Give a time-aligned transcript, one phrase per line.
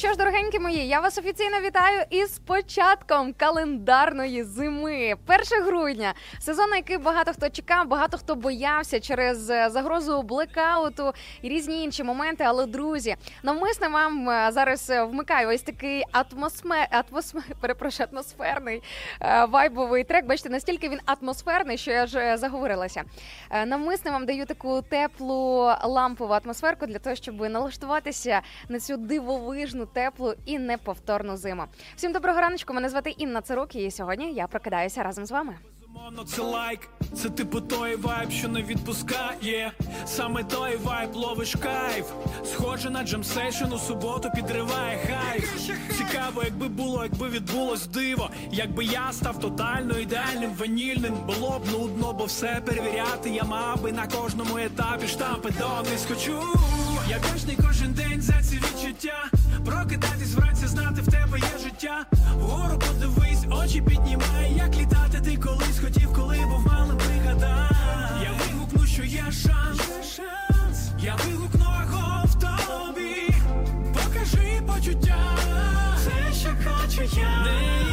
[0.00, 5.14] що ж, дорогенькі мої, я вас офіційно вітаю із початком календарної зими.
[5.26, 6.14] 1 грудня.
[6.38, 11.12] Сезон, який багато хто чекав, багато хто боявся через е, загрозу блекауту
[11.42, 12.44] і різні інші моменти.
[12.46, 18.82] Але друзі, навмисно вам е, зараз е, вмикаю ось такий атмосфер, атмосфер, перепрошую, атмосферний
[19.48, 20.26] вайбовий трек.
[20.26, 23.02] Бачите, настільки він атмосферний, що я ж заговорилася.
[23.66, 30.34] Навмисно вам даю таку теплу лампову атмосферку для того, щоб налаштуватися на цю дивовижну, теплу
[30.44, 31.64] і неповторну зиму.
[31.96, 32.74] Всім доброго раночку.
[32.74, 35.56] Мене звати Інна Цирук, і сьогодні я прокидаюся разом з вами.
[35.94, 39.72] Безумовно, це лайк, це типу той вайб, що не відпускає.
[40.06, 42.06] Саме той вайб ловиш кайф.
[42.44, 45.44] Схоже на jam session у суботу підриває хайп.
[45.96, 48.30] Цікаво, якби було, якби відбулось диво.
[48.52, 53.30] Якби я став тотально ідеальним, ванільним, було б нудно, бо все перевіряти.
[53.30, 56.42] Я мав би на кожному етапі штампи донись хочу.
[57.10, 59.24] Я вдячний кожен день за ці відчуття.
[59.64, 62.06] Прокидатись вранці, знати в тебе є життя.
[62.34, 64.89] Вгору подивись, очі піднімай, як літати
[65.92, 67.70] хотів, коли був мали пригадай.
[68.22, 73.34] Я вигукну, що є шанс, я вигукну його в тобі,
[73.92, 75.16] покажи почуття,
[75.96, 77.89] все, що хочу я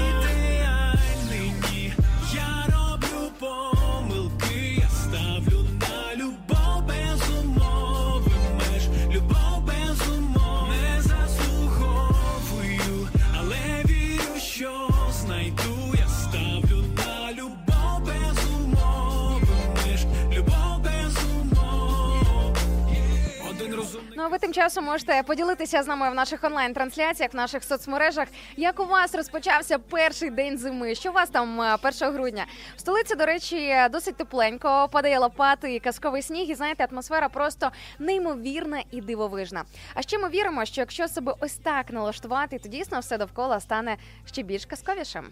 [24.17, 28.27] Ну а ви тим часом можете поділитися з нами в наших онлайн-трансляціях, в наших соцмережах.
[28.55, 30.95] Як у вас розпочався перший день зими?
[30.95, 32.45] Що у вас там е, 1 грудня?
[32.75, 36.49] В столиці, до речі, досить тепленько, падає лопати і казковий сніг.
[36.49, 39.63] І знаєте, атмосфера просто неймовірна і дивовижна.
[39.93, 43.97] А ще ми віримо, що якщо себе ось так налаштувати, то дійсно все довкола стане
[44.25, 45.25] ще більш казковішим.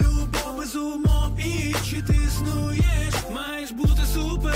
[0.00, 3.14] Любов без умов і чи ти існуєш?
[3.30, 4.54] Маєш бути супер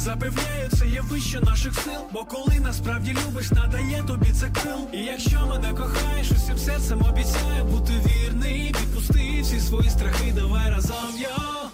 [0.00, 2.00] Запевняю, це є вище наших сил.
[2.12, 4.88] Бо коли насправді любиш, надає тобі це крил.
[4.92, 8.74] І якщо мене кохаєш, усім серцем обіцяю бути вірний.
[8.80, 11.70] Відпусти всі свої страхи, давай разом йо.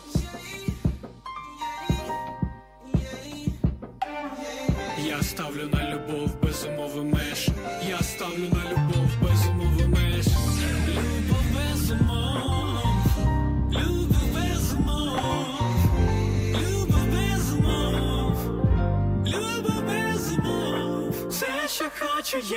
[5.06, 7.48] Я ставлю на любов без умови меж.
[7.88, 8.75] Я ставлю на любов
[22.42, 22.56] що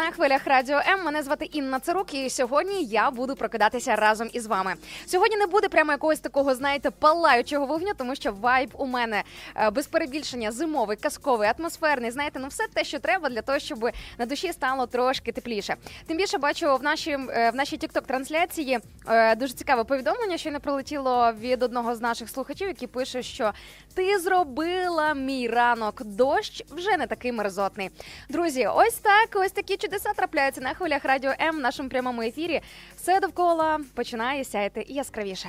[0.00, 1.04] На хвилях радіо М.
[1.04, 4.74] Мене звати Інна Цирук, і сьогодні я буду прокидатися разом із вами.
[5.06, 9.22] Сьогодні не буде прямо якогось такого, знаєте, палаючого вогню, тому що вайб у мене
[9.56, 12.10] е, без перебільшення зимовий, казковий, атмосферний.
[12.10, 15.76] Знаєте, ну все те, що треба для того, щоб на душі стало трошки тепліше.
[16.06, 18.78] Тим більше бачу в нашій е, в нашій тікток трансляції
[19.08, 23.52] е, дуже цікаве повідомлення, що не прилетіло від одного з наших слухачів, який пише, що
[23.94, 26.02] ти зробила мій ранок.
[26.04, 27.90] Дощ вже не такий мерзотний.
[28.28, 32.60] Друзі, ось так, ось такі чудеса трапляється на хвилях радіо М в нашому прямому ефірі.
[32.96, 35.48] Все довкола починає сяяти яскравіше.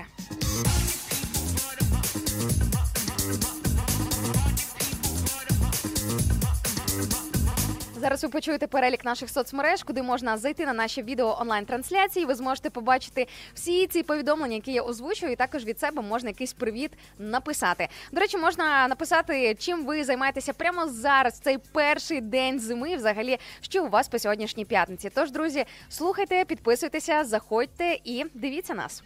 [8.01, 12.25] Зараз ви почуєте перелік наших соцмереж, куди можна зайти на наші відео онлайн-трансляції.
[12.25, 16.53] Ви зможете побачити всі ці повідомлення, які я озвучую, і також від себе можна якийсь
[16.53, 17.87] привіт написати.
[18.11, 22.95] До речі, можна написати, чим ви займаєтеся прямо зараз, цей перший день зими.
[22.95, 25.11] Взагалі, що у вас по сьогоднішній п'ятниці.
[25.15, 29.03] Тож, друзі, слухайте, підписуйтеся, заходьте і дивіться нас.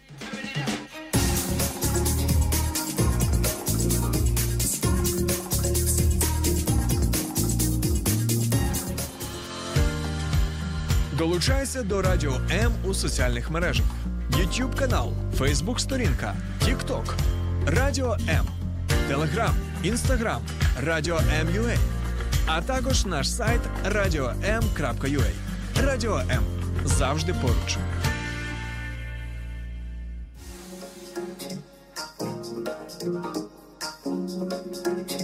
[11.18, 13.86] Долучайся до Радіо М у соціальних мережах:
[14.30, 17.04] YouTube канал, Facebook сторінка, TikTok,
[17.66, 18.46] Радіо М,
[19.08, 20.42] Телеграм, Інстаграм,
[20.82, 21.76] Радіо М.Ua,
[22.46, 25.30] а також наш сайт radio.m.ua.
[25.84, 26.42] Радіо М.
[26.84, 27.78] Завжди поруч.
[35.10, 35.15] І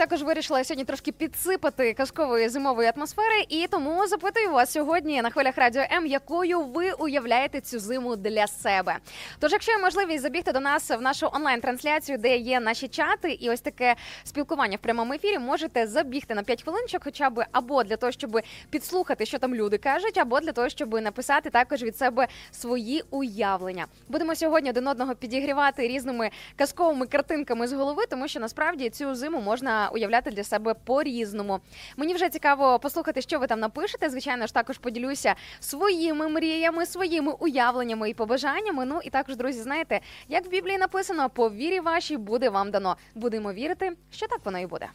[0.00, 3.44] також вирішила сьогодні трошки підсипати казкової зимової атмосфери.
[3.48, 8.46] І тому запитую вас сьогодні на хвилях радіо М, якою ви уявляєте цю зиму для
[8.46, 8.96] себе.
[9.38, 13.50] Тож, якщо є можливість забігти до нас в нашу онлайн-трансляцію, де є наші чати, і
[13.50, 17.96] ось таке спілкування в прямому ефірі, можете забігти на 5 хвилинчик, хоча б або для
[17.96, 22.28] того, щоб підслухати, що там люди кажуть, або для того, щоб написати також від себе
[22.50, 23.86] свої уявлення.
[24.08, 29.40] Будемо сьогодні один одного підігрівати різними казковими картинками з голови, тому що насправді цю зиму
[29.40, 31.60] можна уявляти для себе по-різному.
[31.96, 34.10] Мені вже цікаво послухати, що ви там напишете.
[34.10, 38.84] Звичайно ж, також поділюся своїми мріями, своїми уявленнями і побажаннями.
[38.84, 42.96] Ну і також, друзі, знаєте, як в Біблії написано, по вірі вашій буде вам дано.
[43.14, 44.88] Будемо вірити, що так воно і буде.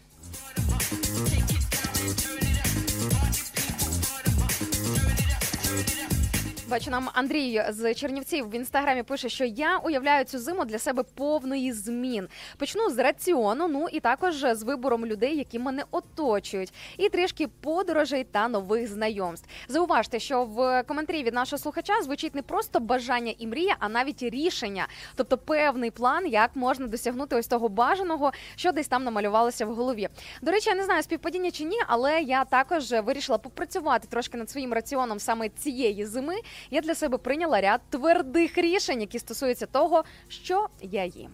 [6.68, 11.04] Бачу, нам Андрій з Чернівців в інстаграмі пише, що я уявляю цю зиму для себе
[11.04, 12.28] повної змін.
[12.58, 18.24] Почну з раціону, ну і також з вибором людей, які мене оточують, і трішки подорожей
[18.24, 19.50] та нових знайомств.
[19.68, 24.24] Зауважте, що в коментарі від нашого слухача звучить не просто бажання і мрія, а навіть
[24.24, 29.76] рішення, тобто певний план, як можна досягнути ось того бажаного, що десь там намалювалося в
[29.76, 30.10] голові.
[30.42, 34.50] До речі, я не знаю співпадіння чи ні, але я також вирішила попрацювати трошки над
[34.50, 36.36] своїм раціоном саме цієї зими
[36.72, 41.30] я для себе прийняла ряд твердих рішень, які стосуються того, що я їм.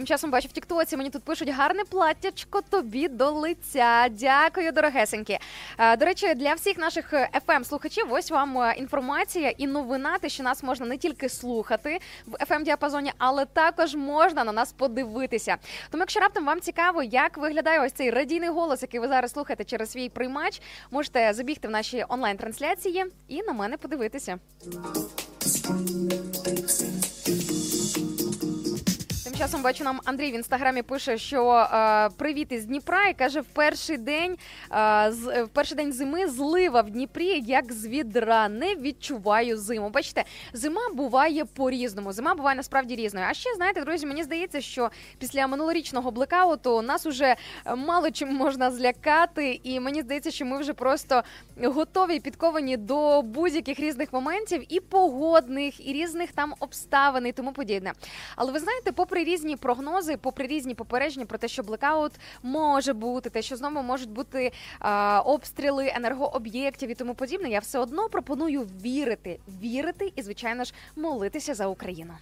[0.00, 4.08] Тим часом бачу в Тіктоці, мені тут пишуть гарне платтячко тобі до лиця.
[4.10, 5.38] Дякую, дорогесенькі.
[5.78, 10.28] Е, До речі, для всіх наших fm слухачів ось вам е, інформація і новина, те,
[10.28, 15.56] що нас можна не тільки слухати в fm діапазоні, але також можна на нас подивитися.
[15.90, 19.64] Тому, якщо раптом вам цікаво, як виглядає ось цей радійний голос, який ви зараз слухаєте
[19.64, 24.38] через свій приймач, можете забігти в наші онлайн-трансляції і на мене подивитися.
[29.40, 33.44] Часом бачу нам Андрій в інстаграмі пише, що е, привіт із Дніпра і каже: в
[33.44, 34.36] перший день
[34.72, 38.48] е, з в перший день зими злива в Дніпрі, як з відра.
[38.48, 39.90] Не відчуваю зиму.
[39.90, 42.12] Бачите, зима буває по-різному.
[42.12, 43.26] Зима буває насправді різною.
[43.30, 47.36] А ще знаєте, друзі, мені здається, що після минулорічного блекауту нас уже
[47.76, 51.22] мало чим можна злякати, і мені здається, що ми вже просто
[51.62, 57.52] готові і підковані до будь-яких різних моментів, і погодних, і різних там обставин, і тому
[57.52, 57.92] подібне.
[58.36, 62.12] Але ви знаєте, попри різні прогнози, попри різні попередження про те, що блекаут
[62.42, 67.78] може бути, те, що знову можуть бути а, обстріли енергооб'єктів і тому подібне, я все
[67.78, 72.12] одно пропоную вірити, вірити і, звичайно ж, молитися за Україну.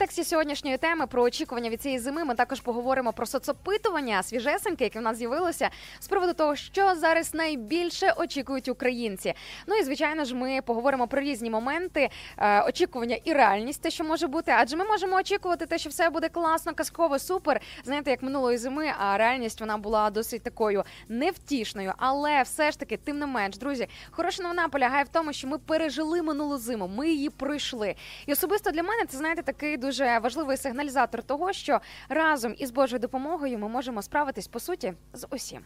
[0.00, 4.98] Контексті сьогоднішньої теми про очікування від цієї зими ми також поговоримо про соцопитування свіжесеньке, яке
[4.98, 9.34] в нас з'явилося з приводу того, що зараз найбільше очікують українці.
[9.66, 14.04] Ну і звичайно ж, ми поговоримо про різні моменти е, очікування і реальність, те, що
[14.04, 17.60] може бути, адже ми можемо очікувати те, що все буде класно, казково, супер.
[17.84, 21.92] Знаєте, як минулої зими, а реальність вона була досить такою невтішною.
[21.96, 25.58] Але все ж таки, тим не менш, друзі, хороша новина полягає в тому, що ми
[25.58, 27.94] пережили минулу зиму, ми її пройшли.
[28.26, 29.89] І особисто для мене це знаєте такий дуже
[30.22, 35.60] важливий сигналізатор того, що разом із Божою допомогою ми можемо справитись по суті з усім.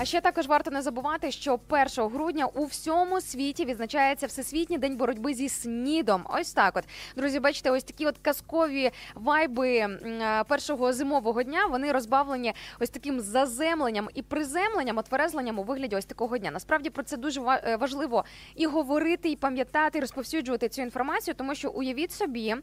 [0.00, 4.96] А ще також варто не забувати, що 1 грудня у всьому світі відзначається Всесвітній день
[4.96, 6.26] боротьби зі снідом.
[6.30, 6.84] Ось так, от
[7.16, 11.66] друзі, бачите, ось такі от казкові вайби е, першого зимового дня.
[11.66, 16.50] Вони розбавлені ось таким заземленням і приземленням, отверезленням у вигляді ось такого дня.
[16.50, 18.24] Насправді про це дуже е, важливо
[18.56, 22.56] і говорити, і пам'ятати, і розповсюджувати цю інформацію, тому що уявіть собі,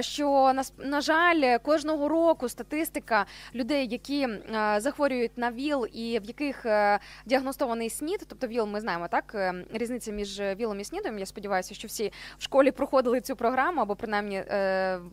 [0.00, 4.28] що на, на жаль, кожного року статистика людей, які
[4.76, 9.32] захворюють на ВІЛ і в яких яких е, діагностований снід, тобто ВІЛ, ми знаємо так.
[9.34, 11.18] Е, різниця між ВІЛом і СНІДом.
[11.18, 14.44] Я сподіваюся, що всі в школі проходили цю програму або принаймні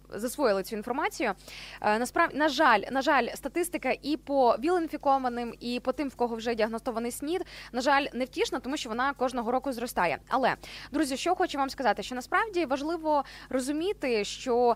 [0.09, 1.33] засвоїли цю інформацію.
[1.81, 6.55] Насправді, на жаль, на жаль, статистика і по ВІЛ-інфікованим, і по тим, в кого вже
[6.55, 10.17] діагностований СНІД, на жаль, не втішна, тому що вона кожного року зростає.
[10.27, 10.55] Але
[10.91, 14.75] друзі, що хочу вам сказати, що насправді важливо розуміти, що е,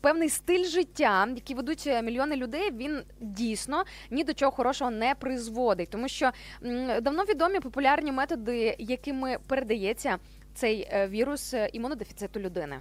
[0.00, 5.14] певний стиль життя, який ведуть е, мільйони людей, він дійсно ні до чого хорошого не
[5.14, 6.30] призводить, тому що
[7.02, 10.18] давно відомі популярні методи, якими передається
[10.54, 12.80] цей е, вірус імунодефіциту людини.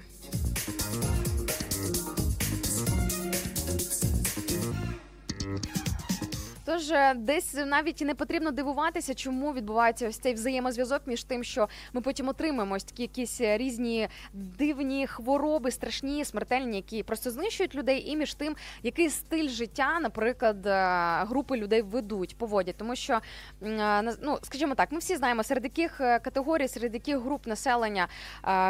[6.71, 11.43] Тож е, десь навіть і не потрібно дивуватися, чому відбувається ось цей взаємозв'язок між тим,
[11.43, 17.75] що ми потім отримаємо ось такі якісь різні дивні хвороби, страшні, смертельні, які просто знищують
[17.75, 20.79] людей, і між тим, який стиль життя, наприклад, е,
[21.25, 23.19] групи людей ведуть, поводять, тому що
[23.63, 28.07] е, ну скажімо так, ми всі знаємо серед яких категорій, серед яких груп населення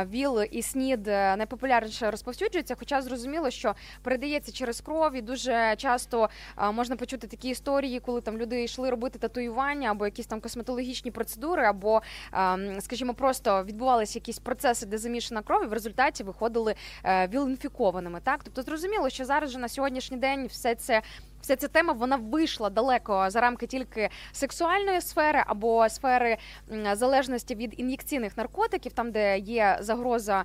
[0.06, 2.76] ВІЛ і СНІД найпопулярніше розповсюджується.
[2.80, 6.30] Хоча зрозуміло, що передається через кров і дуже часто
[6.74, 11.12] можна почути такі історії історії, коли там люди йшли робити татуювання або якісь там косметологічні
[11.12, 12.02] процедури, або,
[12.34, 17.28] ем, скажімо, просто відбувалися якісь процеси, де замішана кров, і в результаті виходили вілінфікованими.
[17.28, 18.22] віл-інфікованими.
[18.22, 21.02] Так, тобто зрозуміло, що зараз же на сьогоднішній день все це
[21.42, 26.38] вся ця тема вона вийшла далеко за рамки тільки сексуальної сфери або сфери
[26.94, 30.44] залежності від ін'єкційних наркотиків, там де є загроза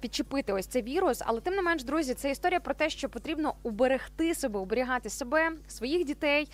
[0.00, 1.22] підчепити ось цей вірус.
[1.26, 5.52] Але тим не менш, друзі, це історія про те, що потрібно уберегти себе, уберігати себе,
[5.68, 6.48] своїх дітей,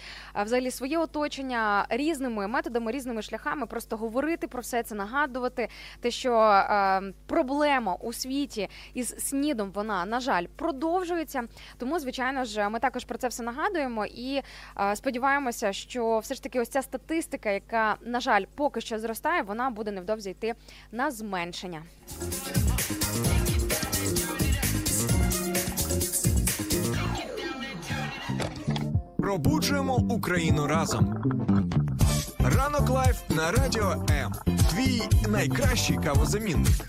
[0.45, 5.69] взагалі своє оточення різними методами, різними шляхами, просто говорити про все це, нагадувати
[6.01, 6.63] те, що
[7.27, 11.43] проблема у світі із снідом вона на жаль продовжується.
[11.79, 14.43] Тому, звичайно ж, ми також про це все нагадуємо нагадуємо і
[14.81, 19.43] е, сподіваємося, що все ж таки ось ця статистика, яка на жаль поки що зростає,
[19.43, 20.55] вона буде невдовзі йти
[20.93, 21.83] на зменшення.
[29.19, 31.17] Пробуджуємо Україну разом.
[32.39, 34.33] Ранок live на радіо М.
[34.71, 36.89] Твій найкращий кавозамінник.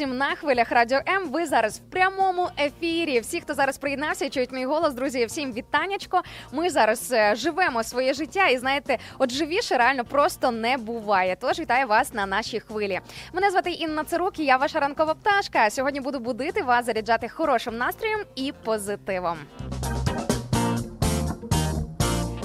[0.00, 1.28] Вітання на хвилях радіо М.
[1.30, 3.20] Ви зараз в прямому ефірі.
[3.20, 6.22] Всі, хто зараз приєднався, чують мій голос, друзі, всім вітаннячко.
[6.52, 11.36] Ми зараз е, живемо своє життя, і знаєте, от живіше реально просто не буває.
[11.40, 13.00] Тож вітаю вас на нашій хвилі.
[13.32, 15.70] Мене звати Інна Царук, і я ваша ранкова пташка.
[15.70, 19.38] Сьогодні буду будити вас, заряджати хорошим настроєм і позитивом.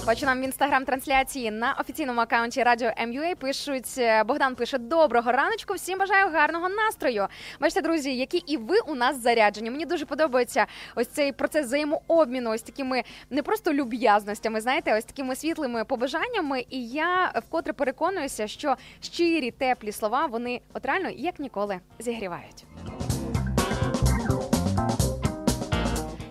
[0.07, 5.73] Бачу в інстаграм-трансляції на офіційному акаунті Радіо МЮА пишуть е, Богдан пише доброго раночку.
[5.73, 7.27] Всім бажаю гарного настрою.
[7.59, 9.71] Бачите, друзі, які і ви у нас заряджені.
[9.71, 15.35] Мені дуже подобається ось цей процес взаємообміну, ось такими не просто люб'язностями, знаєте, ось такими
[15.35, 16.65] світлими побажаннями.
[16.69, 22.65] І я вкотре переконуюся, що щирі теплі слова вони от реально як ніколи зігрівають.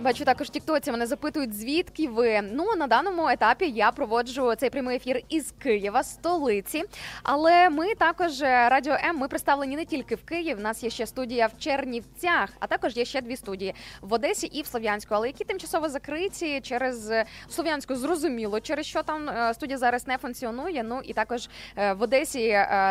[0.03, 2.43] Бачу також тіктоці мене запитують, звідки ви.
[2.43, 6.85] Ну на даному етапі я проводжу цей прямий ефір із Києва, столиці.
[7.23, 9.17] Але ми також е, радіо М.
[9.17, 10.59] Ми представлені не тільки в Києві.
[10.59, 14.47] У нас є ще студія в Чернівцях, а також є ще дві студії в Одесі
[14.47, 19.55] і в Слов'янську, але які тимчасово закриті через е, Слов'янську, зрозуміло, через що там е,
[19.55, 20.83] студія зараз не функціонує.
[20.83, 22.49] Ну і також в Одесі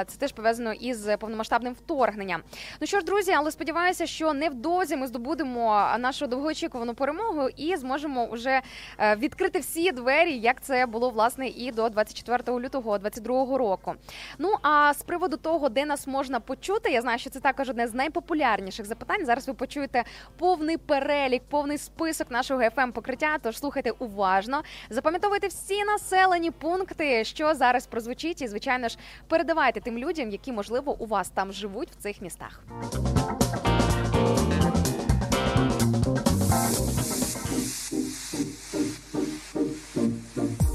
[0.07, 2.41] це теж пов'язано із повномасштабним вторгненням.
[2.81, 8.25] Ну що ж, друзі, але сподіваюся, що невдовзі ми здобудемо нашу довгоочікувану перемогу і зможемо
[8.31, 8.61] вже
[8.99, 13.95] е, відкрити всі двері, як це було власне і до 24 лютого 2022 року.
[14.37, 17.87] Ну а з приводу того, де нас можна почути, я знаю, що це також одне
[17.87, 19.25] з найпопулярніших запитань.
[19.25, 20.03] Зараз ви почуєте
[20.37, 23.37] повний перелік, повний список нашого fm покриття.
[23.41, 29.97] Тож слухайте уважно, запам'ятовуйте всі населені пункти, що зараз прозвучить, і звичайно ж передавайте тим
[29.97, 32.63] людям, які можливо у вас там живуть в цих містах.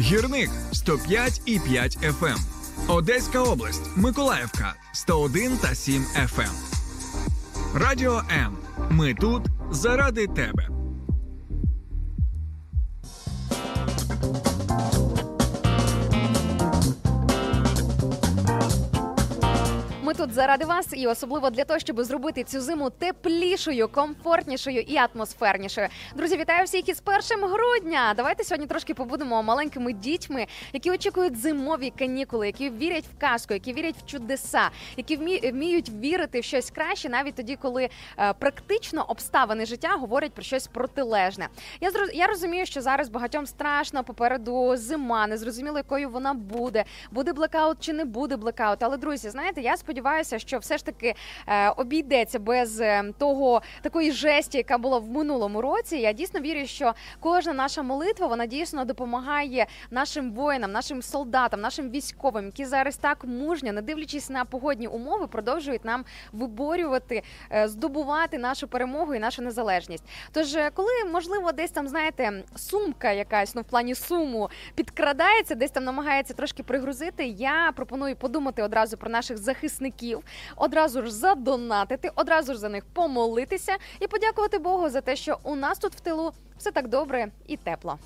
[0.00, 2.26] Гірник 105 і 5 FM.
[2.26, 2.38] Ем.
[2.88, 6.40] Одеська область, Миколаївка 101 та 7 FM.
[6.40, 6.50] Ем.
[7.74, 8.56] Радіо М.
[8.90, 10.79] Ми тут заради тебе.
[20.10, 24.96] Ми тут заради вас, і особливо для того, щоб зробити цю зиму теплішою, комфортнішою і
[24.96, 25.88] атмосфернішою.
[26.16, 28.14] Друзі, вітаю всіх із першим грудня.
[28.16, 33.72] Давайте сьогодні трошки побудемо маленькими дітьми, які очікують зимові канікули, які вірять в казку, які
[33.72, 39.66] вірять в чудеса, які вміють вірити в щось краще, навіть тоді, коли е, практично обставини
[39.66, 41.48] життя говорять про щось протилежне.
[41.80, 46.84] Я я розумію, що зараз багатьом страшно попереду зима, не зрозуміло, якою вона буде.
[47.10, 48.82] Буде блекаут чи не буде блекаут.
[48.82, 51.14] Але друзі, знаєте, я сподіваюся сподіваюся, що все ж таки
[51.46, 55.96] е, обійдеться без е, того такої жесті, яка була в минулому році.
[55.96, 61.90] Я дійсно вірю, що кожна наша молитва вона дійсно допомагає нашим воїнам, нашим солдатам, нашим
[61.90, 68.38] військовим, які зараз так мужньо, не дивлячись на погодні умови, продовжують нам виборювати, е, здобувати
[68.38, 70.04] нашу перемогу і нашу незалежність.
[70.32, 75.84] Тож, коли можливо, десь там знаєте, сумка якась ну в плані суму підкрадається, десь там
[75.84, 77.24] намагається трошки пригрузити.
[77.24, 80.22] Я пропоную подумати одразу про наших захисників захисників,
[80.56, 85.56] одразу ж задонатити, одразу ж за них помолитися і подякувати Богу за те, що у
[85.56, 87.98] нас тут в тилу все так добре і тепло.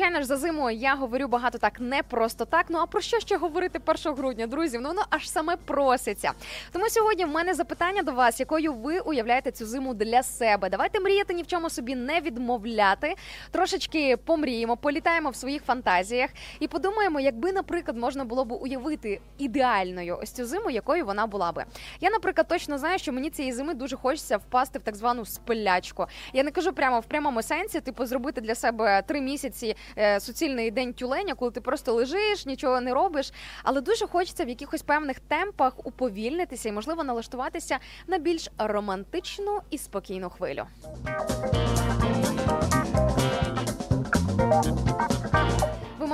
[0.00, 2.66] Звичайно ж, за зиму я говорю багато так не просто так.
[2.68, 4.78] Ну а про що ще говорити 1 грудня, друзі?
[4.78, 6.32] Ну воно аж саме проситься.
[6.72, 10.68] Тому сьогодні в мене запитання до вас, якою ви уявляєте цю зиму для себе.
[10.68, 13.14] Давайте мріяти ні в чому собі не відмовляти.
[13.50, 20.18] Трошечки помріємо, політаємо в своїх фантазіях і подумаємо, якби, наприклад, можна було б уявити ідеальною
[20.22, 21.64] ось цю зиму, якою вона була би.
[22.00, 26.06] Я, наприклад, точно знаю, що мені цієї зими дуже хочеться впасти в так звану спилячку.
[26.32, 29.76] Я не кажу прямо в прямому сенсі, типу, зробити для себе три місяці
[30.18, 33.32] суцільний день тюленя, коли ти просто лежиш, нічого не робиш.
[33.62, 39.78] Але дуже хочеться в якихось певних темпах уповільнитися і, можливо, налаштуватися на більш романтичну і
[39.78, 40.66] спокійну хвилю.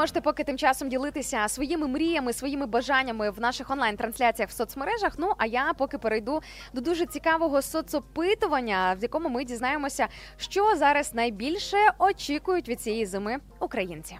[0.06, 5.12] Можете поки тим часом ділитися своїми мріями, своїми бажаннями в наших онлайн-трансляціях в соцмережах.
[5.18, 6.42] Ну а я поки перейду
[6.72, 13.36] до дуже цікавого соцопитування, в якому ми дізнаємося, що зараз найбільше очікують від цієї зими
[13.60, 14.18] українці.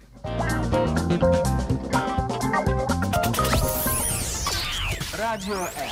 [5.19, 5.89] Радіо М.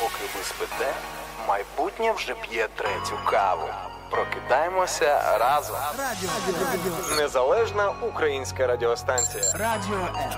[0.00, 0.92] Поки ви спите,
[1.48, 3.68] майбутнє вже п'є третю каву.
[4.10, 5.76] Прокидаємося разом.
[5.98, 7.16] Радіо Радіо.
[7.22, 9.44] Незалежна українська радіостанція.
[9.54, 10.30] Радіо М.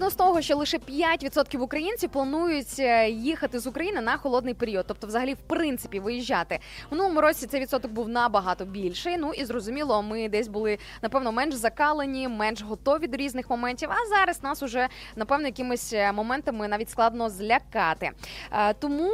[0.00, 4.84] Почну з того, що лише 5% українців планують е, їхати з України на холодний період,
[4.88, 6.58] тобто, взагалі, в принципі, виїжджати.
[6.90, 9.16] В минулому році цей відсоток був набагато більший.
[9.16, 13.88] Ну і зрозуміло, ми десь були напевно менш закалені, менш готові до різних моментів.
[13.92, 18.10] А зараз нас уже напевно якимись е, моментами навіть складно злякати.
[18.52, 19.10] Е, Тому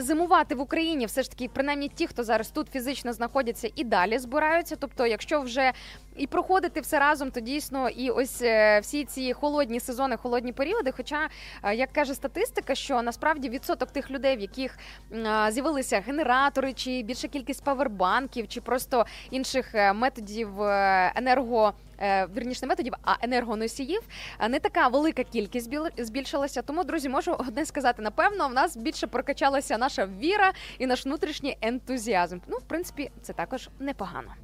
[0.00, 4.18] зимувати в Україні все ж таки, принаймні ті, хто зараз тут фізично знаходяться і далі
[4.18, 4.76] збираються.
[4.76, 5.72] Тобто, якщо вже
[6.16, 10.92] і проходити все разом, то дійсно і ось е, всі ці холодні сезони, холодні періоди.
[10.96, 11.28] Хоча,
[11.62, 14.78] е, як каже статистика, що насправді відсоток тих людей, в яких
[15.50, 21.72] з'явилися генератори, чи більша кількість павербанків, чи просто інших е, методів е, енерго.
[22.00, 24.00] е, Вірніше методів, а енергоносіїв
[24.40, 26.62] е, не така велика кількість біл- збільшилася.
[26.62, 31.56] Тому, друзі, можу одне сказати: напевно, в нас більше прокачалася наша віра і наш внутрішній
[31.60, 32.38] ентузіазм.
[32.48, 34.34] Ну, в принципі, це також непогано.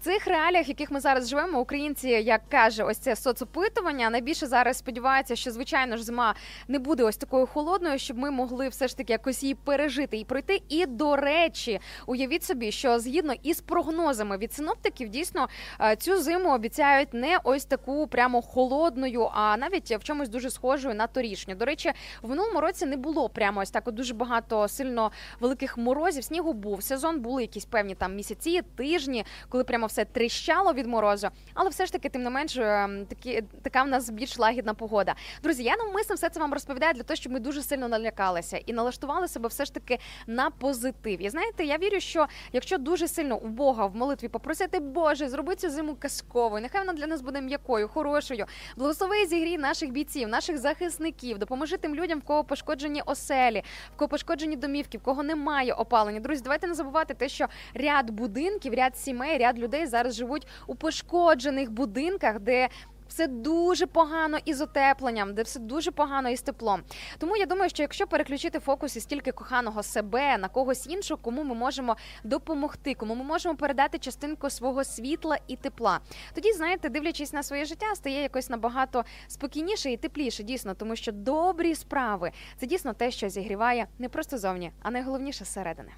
[0.00, 4.78] Цих реаліях, в яких ми зараз живемо, українці, як каже, ось це соцопитування, найбільше зараз
[4.78, 6.34] сподіваються, що звичайно ж зима
[6.68, 10.24] не буде ось такою холодною, щоб ми могли все ж таки якось її пережити і
[10.24, 10.62] пройти.
[10.68, 15.48] І до речі, уявіть собі, що згідно із прогнозами від синоптиків, дійсно
[15.80, 20.94] е, цю зиму обіцяють не ось таку прямо холодною, а навіть в чомусь дуже схожою
[20.94, 21.54] на торішню.
[21.54, 25.78] До речі, в минулому році не було прямо ось так от дуже багато сильно великих
[25.78, 26.24] морозів.
[26.24, 31.28] Снігу був сезон, були якісь певні там місяці, тижні, коли прямо все тріщало від морозу.
[31.54, 35.14] Але все ж таки, тим не менш, ем, такі така в нас більш лагідна погода.
[35.42, 38.72] Друзі, я навмисно все це вам розповідаю для того, щоб ми дуже сильно налякалися і
[38.72, 41.22] налаштували себе все ж таки на позитив.
[41.22, 45.56] І знаєте, я вірю, що якщо дуже сильно у Бога в молитві попросити Боже, зроби
[45.56, 48.46] цю зиму казковою, нехай вона для нас буде м'якою, хорошою.
[48.76, 53.62] Благослови і зігрій наших бійців, наших захисників, допоможи тим людям, в кого пошкоджені оселі,
[53.94, 56.20] в кого пошкоджені домівки, в кого немає опалення.
[56.20, 60.74] Друзі, давайте не забувати те, що ряд будинків, ряд сімей, ряд людей зараз живуть у
[60.74, 62.68] пошкоджених будинках, де
[63.10, 66.82] все дуже погано із отепленням, де все дуже погано із теплом.
[67.18, 71.44] Тому я думаю, що якщо переключити фокус із тільки коханого себе на когось іншого, кому
[71.44, 76.00] ми можемо допомогти, кому ми можемо передати частинку свого світла і тепла,
[76.34, 81.12] тоді знаєте, дивлячись на своє життя, стає якось набагато спокійніше і тепліше, дійсно, тому що
[81.12, 85.90] добрі справи це дійсно те, що зігріває не просто зовні, а найголовніше зсередини.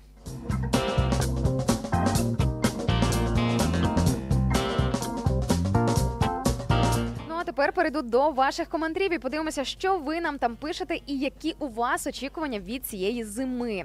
[7.53, 11.69] Тепер перейду до ваших коментарів і подивимося, що ви нам там пишете і які у
[11.69, 13.85] вас очікування від цієї зими.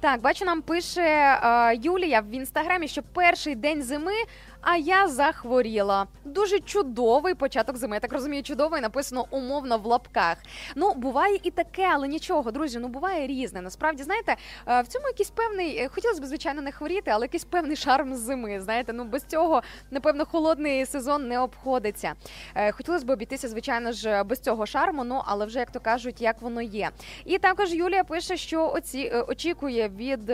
[0.00, 4.12] Так, бачу, нам пише е, Юлія в інстаграмі, що перший день зими.
[4.68, 6.06] А я захворіла.
[6.24, 7.96] Дуже чудовий початок зими.
[7.96, 10.36] Я так розумію, чудовий написано умовно в лапках.
[10.76, 12.78] Ну, буває і таке, але нічого, друзі.
[12.78, 13.60] Ну буває різне.
[13.60, 14.36] Насправді, знаєте,
[14.68, 18.14] е, в цьому якийсь певний е, хотілося б, звичайно, не хворіти, але якийсь певний шарм
[18.14, 18.60] зими.
[18.60, 22.12] Знаєте, ну без цього напевно холодний сезон не обходиться.
[22.54, 25.04] Е, Хотілося б обійтися, звичайно ж, без цього шарму.
[25.04, 26.90] Ну але вже як то кажуть, як воно є.
[27.24, 30.32] І також Юлія пише, що оці очікує від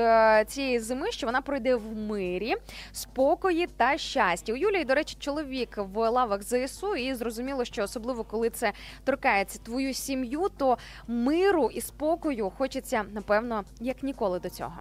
[0.50, 2.54] цієї зими, що вона пройде в мирі,
[2.92, 4.21] спокої та щастя.
[4.48, 8.72] У Юлії, до речі, чоловік в лавах ЗСУ, і зрозуміло, що особливо коли це
[9.04, 14.74] торкається твою сім'ю, то миру і спокою хочеться напевно як ніколи до цього.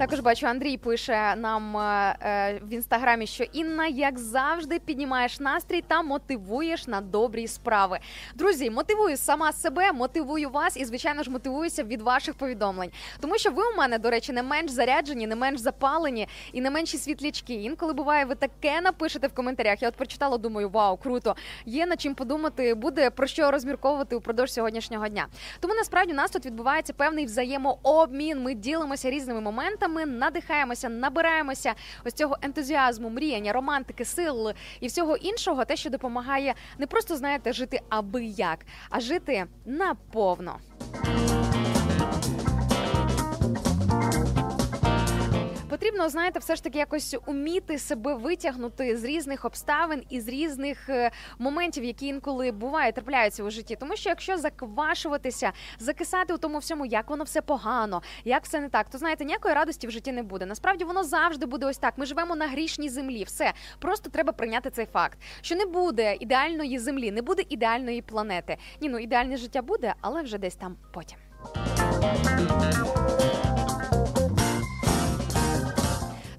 [0.00, 5.84] Також бачу, Андрій пише нам е, е, в інстаграмі, що Інна, як завжди, піднімаєш настрій
[5.86, 7.98] та мотивуєш на добрі справи.
[8.34, 12.90] Друзі, мотивую сама себе, мотивую вас і, звичайно ж, мотивуюся від ваших повідомлень.
[13.20, 16.70] Тому що ви у мене, до речі, не менш заряджені, не менш запалені і не
[16.70, 17.54] менші світлячки.
[17.54, 19.82] Інколи буває, ви таке напишете в коментарях.
[19.82, 21.36] Я от прочитала, думаю, вау, круто!
[21.66, 25.26] Є над чим подумати, буде про що розмірковувати упродовж сьогоднішнього дня.
[25.60, 28.42] Тому насправді у нас тут відбувається певний взаємообмін.
[28.42, 31.74] Ми ділимося різними моментами, надихаємося, набираємося
[32.04, 37.52] ось цього ентузіазму, мріяння, романтики, сил і всього іншого, те, що допомагає не просто знаєте
[37.52, 38.58] жити аби як,
[38.90, 40.58] а жити наповно.
[45.70, 50.88] Потрібно, знаєте, все ж таки якось уміти себе витягнути з різних обставин і з різних
[50.88, 53.76] е, моментів, які інколи бувають, трапляються у житті.
[53.80, 58.68] Тому що якщо заквашуватися, закисати у тому всьому, як воно все погано, як все не
[58.68, 60.46] так, то знаєте, ніякої радості в житті не буде.
[60.46, 61.94] Насправді воно завжди буде ось так.
[61.96, 63.24] Ми живемо на грішній землі.
[63.24, 68.56] Все просто треба прийняти цей факт, що не буде ідеальної землі, не буде ідеальної планети.
[68.80, 71.18] Ні, ну ідеальне життя буде, але вже десь там потім.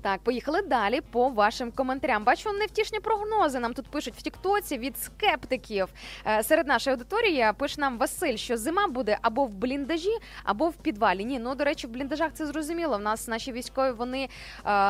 [0.01, 2.23] Так, поїхали далі по вашим коментарям.
[2.23, 3.59] Бачу невтішні прогнози.
[3.59, 5.87] Нам тут пишуть в Тіктоці від скептиків.
[6.27, 10.73] Е, серед нашої аудиторії пише нам Василь, що зима буде або в бліндажі, або в
[10.73, 11.25] підвалі.
[11.25, 12.97] Ні, ну до речі, в бліндажах це зрозуміло.
[12.97, 14.29] В нас наші військові вони е,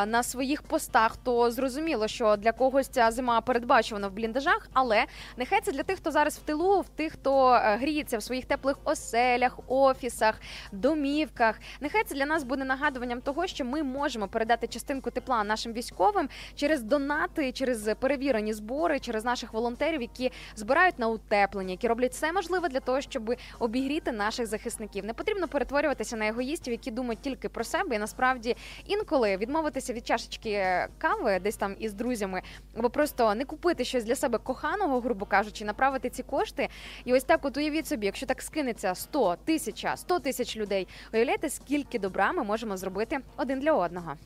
[0.06, 5.06] на своїх постах, то зрозуміло, що для когось ця зима передбачувана в бліндажах, але
[5.38, 8.45] нехай це для тих, хто зараз в тилу, в тих, хто е, гріється в своїх
[8.45, 11.60] теплих оселях, офісах, домівках.
[11.82, 16.29] Нехай це для нас буде нагадуванням того, що ми можемо передати частинку тепла нашим військовим
[16.55, 22.31] через донати, через перевірені збори, через наших волонтерів, які збирають на утеплення, які роблять все
[22.31, 25.05] можливе для того, щоб обігріти наших захисників.
[25.05, 30.07] Не потрібно перетворюватися на егоїстів, які думають тільки про себе, і насправді інколи відмовитися від
[30.07, 32.41] чашечки кави, десь там із друзями,
[32.77, 36.69] або просто не купити щось для себе коханого, грубо кажучи, направити ці кошти.
[37.05, 41.49] І ось так, от уявіть собі, якщо так скинеться 100, тисяча, 100 тисяч людей, уявляєте,
[41.49, 44.17] скільки добра ми можемо зробити один для одного.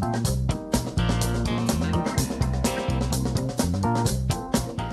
[0.00, 0.47] Thank you.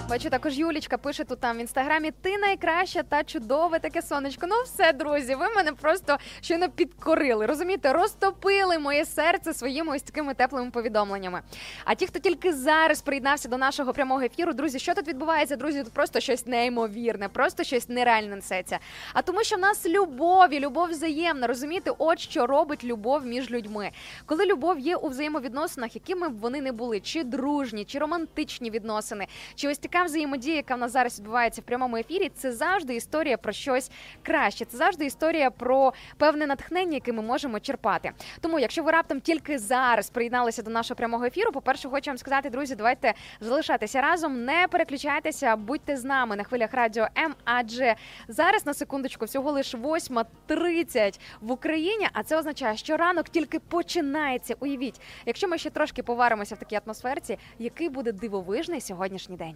[0.09, 4.47] Бачу, також Юлічка пише тут там в інстаграмі: ти найкраща та чудове таке сонечко.
[4.49, 7.45] Ну все, друзі, ви мене просто щойно підкорили.
[7.45, 11.41] Розумієте, розтопили моє серце своїми ось такими теплими повідомленнями.
[11.85, 15.55] А ті, хто тільки зараз приєднався до нашого прямого ефіру, друзі, що тут відбувається?
[15.55, 18.79] Друзі, тут просто щось неймовірне, просто щось нереальне несеться.
[19.13, 23.51] А тому, що в нас любов і любов взаємна, розумієте, от що робить любов між
[23.51, 23.91] людьми.
[24.25, 29.27] Коли любов є у взаємовідносинах, якими б вони не були, чи дружні, чи романтичні відносини,
[29.55, 33.37] чи ось така взаємодія, яка в нас зараз відбувається в прямому ефірі, це завжди історія
[33.37, 33.91] про щось
[34.23, 34.65] краще.
[34.65, 38.11] Це завжди історія про певне натхнення, яке ми можемо черпати.
[38.41, 42.17] Тому, якщо ви раптом тільки зараз приєдналися до нашого прямого ефіру, по перше, хочу вам
[42.17, 47.35] сказати, друзі, давайте залишатися разом, не переключайтеся, будьте з нами на хвилях радіо М.
[47.43, 47.95] Адже
[48.27, 52.07] зараз на секундочку всього лиш 8.30 в Україні.
[52.13, 54.55] А це означає, що ранок тільки починається.
[54.59, 59.55] Уявіть, якщо ми ще трошки поваримося в такій атмосферці, який буде дивовижний сьогоднішній день.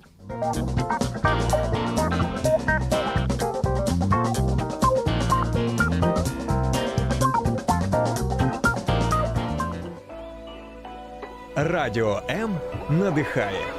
[11.55, 12.57] Радіо М
[12.89, 13.78] надихає.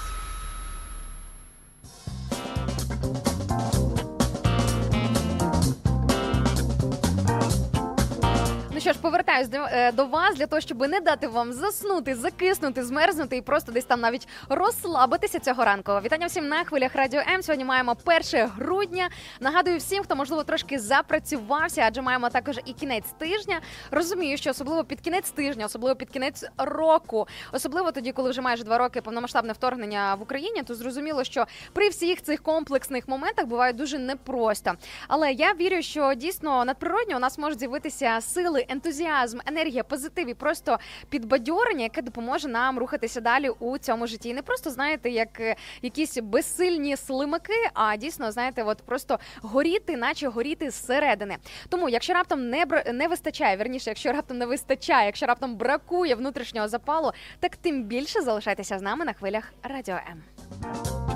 [9.39, 13.71] До, е, до вас для того, щоб не дати вам заснути, закиснути, змерзнути і просто
[13.71, 15.91] десь там навіть розслабитися цього ранку.
[16.03, 17.43] Вітання всім на хвилях Радіо М.
[17.43, 19.09] Сьогодні маємо 1 грудня.
[19.39, 23.61] Нагадую всім, хто можливо трошки запрацювався, адже маємо також і кінець тижня.
[23.91, 28.63] Розумію, що особливо під кінець тижня, особливо під кінець року, особливо тоді, коли вже майже
[28.63, 33.73] два роки повномасштабне вторгнення в Україні, то зрозуміло, що при всіх цих комплексних моментах буває
[33.73, 34.71] дуже непросто.
[35.07, 40.33] Але я вірю, що дійсно надприродньо у нас можуть з'явитися сили, ентузіазм, енергія, позитив і
[40.33, 40.79] просто
[41.09, 44.29] підбадьорення, яке допоможе нам рухатися далі у цьому житті.
[44.29, 49.97] І не просто знаєте, як е, якісь безсильні слимаки, а дійсно знаєте, от просто горіти,
[49.97, 51.37] наче горіти зсередини.
[51.69, 56.67] Тому, якщо раптом не не вистачає, верніше, якщо раптом не вистачає, якщо раптом бракує внутрішнього
[56.67, 61.10] запалу, так тим більше залишайтеся з нами на хвилях Радіо М.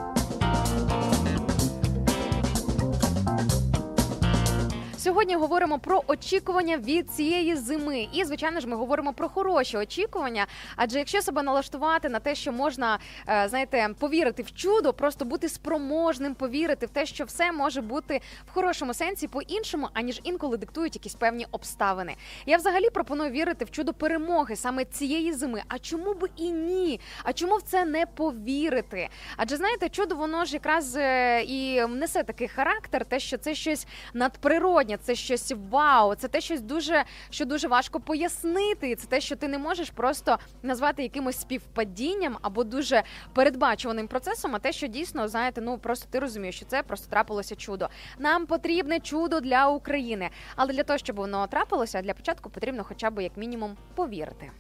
[5.06, 10.48] Сьогодні говоримо про очікування від цієї зими, і звичайно ж, ми говоримо про хороші очікування.
[10.76, 15.50] Адже якщо себе налаштувати на те, що можна е, знаєте, повірити в чудо, просто бути
[15.50, 20.96] спроможним, повірити в те, що все може бути в хорошому сенсі по-іншому, аніж інколи диктують
[20.96, 22.16] якісь певні обставини.
[22.46, 25.62] Я взагалі пропоную вірити в чудо перемоги саме цієї зими.
[25.68, 27.00] А чому б і ні?
[27.24, 29.10] А чому в це не повірити?
[29.38, 33.88] Адже знаєте, чудо воно ж якраз е, і несе такий характер, те, що це щось
[34.14, 38.96] надприроднє, це щось вау, це те, щось дуже що дуже важко пояснити.
[38.96, 43.04] Це те, що ти не можеш просто назвати якимось співпадінням або дуже
[43.34, 47.56] передбачуваним процесом, а те, що дійсно знаєте, ну просто ти розумієш, що це просто трапилося
[47.56, 47.90] чудо.
[48.20, 53.10] Нам потрібне чудо для України, але для того, щоб воно трапилося, для початку потрібно хоча
[53.10, 54.52] б як мінімум повірити.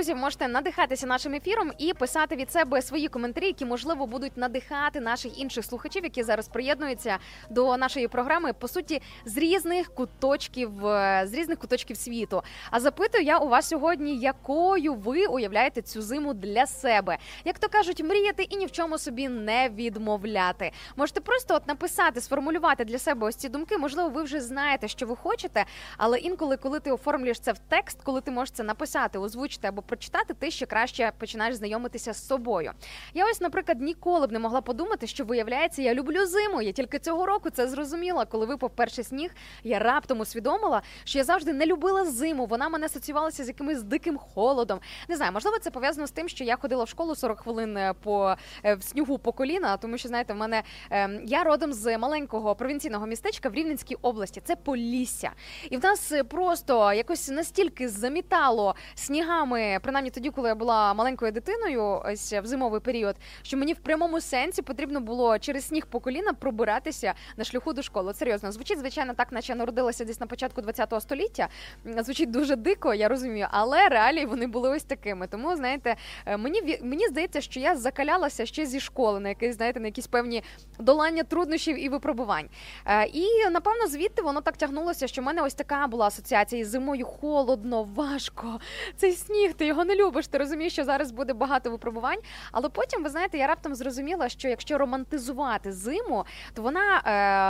[0.00, 5.00] Друзі, можете надихатися нашим ефіром і писати від себе свої коментарі, які можливо будуть надихати
[5.00, 7.18] наших інших слухачів, які зараз приєднуються
[7.50, 12.42] до нашої програми, по суті, з різних куточків е, з різних куточків світу.
[12.70, 17.18] А запитую я у вас сьогодні, якою ви уявляєте цю зиму для себе?
[17.44, 20.72] Як то кажуть, мріяти і ні в чому собі не відмовляти.
[20.96, 23.78] Можете просто от написати, сформулювати для себе ось ці думки.
[23.78, 25.64] Можливо, ви вже знаєте, що ви хочете,
[25.96, 29.82] але інколи, коли ти оформлюєш це в текст, коли ти можеш це написати, озвучити або
[29.90, 32.72] прочитати, ти ще краще починаєш знайомитися з собою.
[33.14, 36.62] Я ось, наприклад, ніколи б не могла подумати, що виявляється, я люблю зиму.
[36.62, 38.24] Я тільки цього року це зрозуміла.
[38.24, 39.30] Коли випав перший сніг,
[39.64, 42.46] я раптом усвідомила, що я завжди не любила зиму.
[42.46, 44.80] Вона мене асоціювалася з якимось диким холодом.
[45.08, 47.94] Не знаю, можливо, це пов'язано з тим, що я ходила в школу 40 хвилин е,
[48.02, 51.98] по е, в снігу по коліна, тому що знаєте, в мене е, я родом з
[51.98, 54.42] маленького провінційного містечка в Рівненській області.
[54.44, 55.30] Це Полісся,
[55.70, 62.02] і в нас просто якось настільки замітало снігами, принаймні тоді, коли я була маленькою дитиною,
[62.04, 66.32] ось в зимовий період, що мені в прямому сенсі потрібно було через сніг по коліна
[66.32, 68.14] пробиратися на шляху до школи.
[68.14, 71.48] Серйозно, звучить звичайно так, наче я народилася десь на початку ХХ століття.
[71.84, 75.26] Звучить дуже дико, я розумію, але реалії вони були ось такими.
[75.26, 75.96] Тому знаєте,
[76.26, 80.06] е, мені мені здається, що я закалялася ще зі школи на якісь, знаєте, на якісь
[80.06, 80.42] певні
[80.78, 82.48] долання труднощів і випробувань.
[82.86, 86.68] Е, І напевно звідти воно так тягнулося, що в мене ось така була асоціація із
[86.68, 88.60] зимою холодно, важко.
[88.96, 90.26] Цей сніг, ти його не любиш.
[90.28, 92.18] Ти розумієш, що зараз буде багато випробувань.
[92.52, 97.02] Але потім, ви знаєте, я раптом зрозуміла, що якщо романтизувати зиму, то вона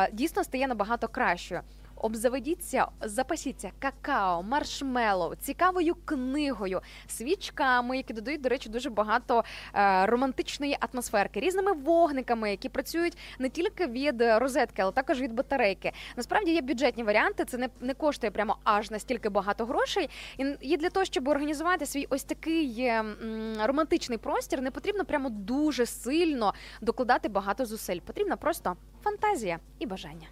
[0.08, 1.60] е, дійсно стає набагато кращою.
[2.00, 9.44] Обзаведіться, запасіться какао, маршмеллоу, цікавою книгою, свічками, які додають, до речі, дуже багато
[9.74, 15.92] е, романтичної атмосферки, різними вогниками, які працюють не тільки від розетки, але також від батарейки.
[16.16, 17.44] Насправді є бюджетні варіанти.
[17.44, 20.10] Це не, не коштує прямо аж настільки багато грошей.
[20.38, 25.04] І, і для того, щоб організувати свій ось такий е, м, романтичний простір, не потрібно
[25.04, 28.00] прямо дуже сильно докладати багато зусиль.
[28.00, 30.26] Потрібна просто фантазія і бажання.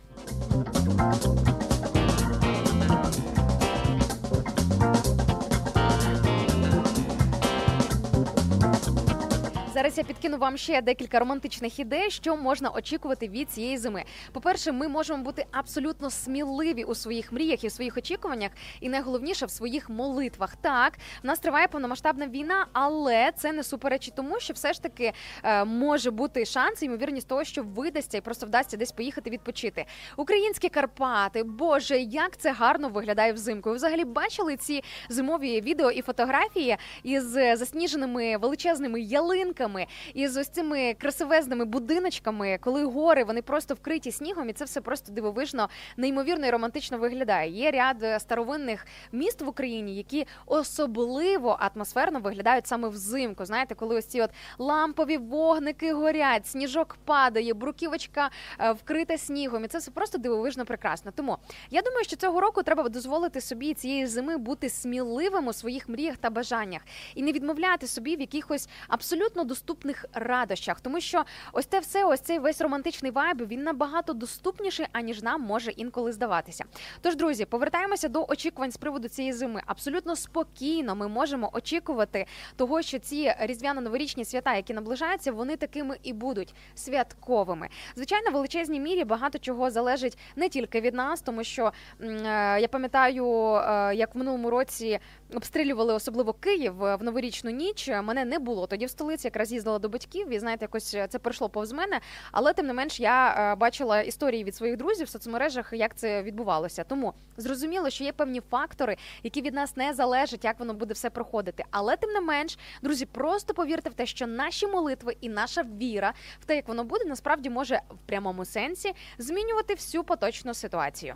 [9.79, 14.05] Зараз я підкину вам ще декілька романтичних ідей, що можна очікувати від цієї зими.
[14.33, 18.51] По-перше, ми можемо бути абсолютно сміливі у своїх мріях і в своїх очікуваннях,
[18.81, 20.57] і найголовніше в своїх молитвах.
[20.57, 25.13] Так, в нас триває повномасштабна війна, але це не суперечить тому, що все ж таки
[25.43, 29.85] е, може бути шанс, ймовірність того, що видасться і просто вдасться десь поїхати відпочити.
[30.17, 33.71] Українські Карпати, боже, як це гарно виглядає взимку.
[33.71, 39.68] Ви взагалі бачили ці зимові відео і фотографії із е, засніженими величезними ялинками,
[40.15, 45.13] із ось цими красивезними будиночками, коли гори вони просто вкриті снігом, і це все просто
[45.13, 47.51] дивовижно, неймовірно і романтично виглядає.
[47.51, 53.45] Є ряд е, старовинних міст в Україні, які особливо атмосферно виглядають саме взимку.
[53.45, 59.69] Знаєте, коли ось ці от лампові вогники горять, сніжок падає, бруківочка е, вкрита снігом, і
[59.69, 61.13] це все просто дивовижно прекрасно.
[61.15, 61.39] Тому
[61.71, 66.17] я думаю, що цього року треба дозволити собі цієї зими бути сміливим у своїх мріях
[66.17, 66.83] та бажаннях
[67.15, 72.21] і не відмовляти собі в якихось абсолютно доступних радощах, тому що ось це все, ось
[72.21, 76.65] цей весь романтичний вайб, він набагато доступніший, аніж нам може інколи здаватися.
[77.01, 79.63] Тож, друзі, повертаємося до очікувань з приводу цієї зими.
[79.67, 82.27] Абсолютно спокійно ми можемо очікувати
[82.57, 87.69] того, що ці різдвяно-новорічні свята, які наближаються, вони такими і будуть святковими.
[87.97, 92.69] Звичайно, в величезній мірі багато чого залежить не тільки від нас, тому що е, я
[92.69, 94.99] пам'ятаю, е, як в минулому році
[95.35, 97.89] обстрілювали особливо Київ е, в новорічну ніч.
[97.89, 101.49] Мене не було тоді в столиці, якраз їздила до батьків, і знаєте, якось це пройшло
[101.49, 102.01] повз мене.
[102.33, 106.23] Але тим не менш я е, бачила історії від своїх друзів в соцмережах, як це
[106.23, 106.85] відбувалося.
[106.85, 111.11] Тому зрозуміло, що є певні фактори, які від нас не залежать, як воно буде все
[111.11, 111.65] проходити.
[111.71, 116.13] Але тим не менш, друзі, просто повірте в те, що наші молитви і наша віра
[116.41, 121.15] в те, як воно буде, насправді може в прямому сенсі змінювати всю поточну ситуацію.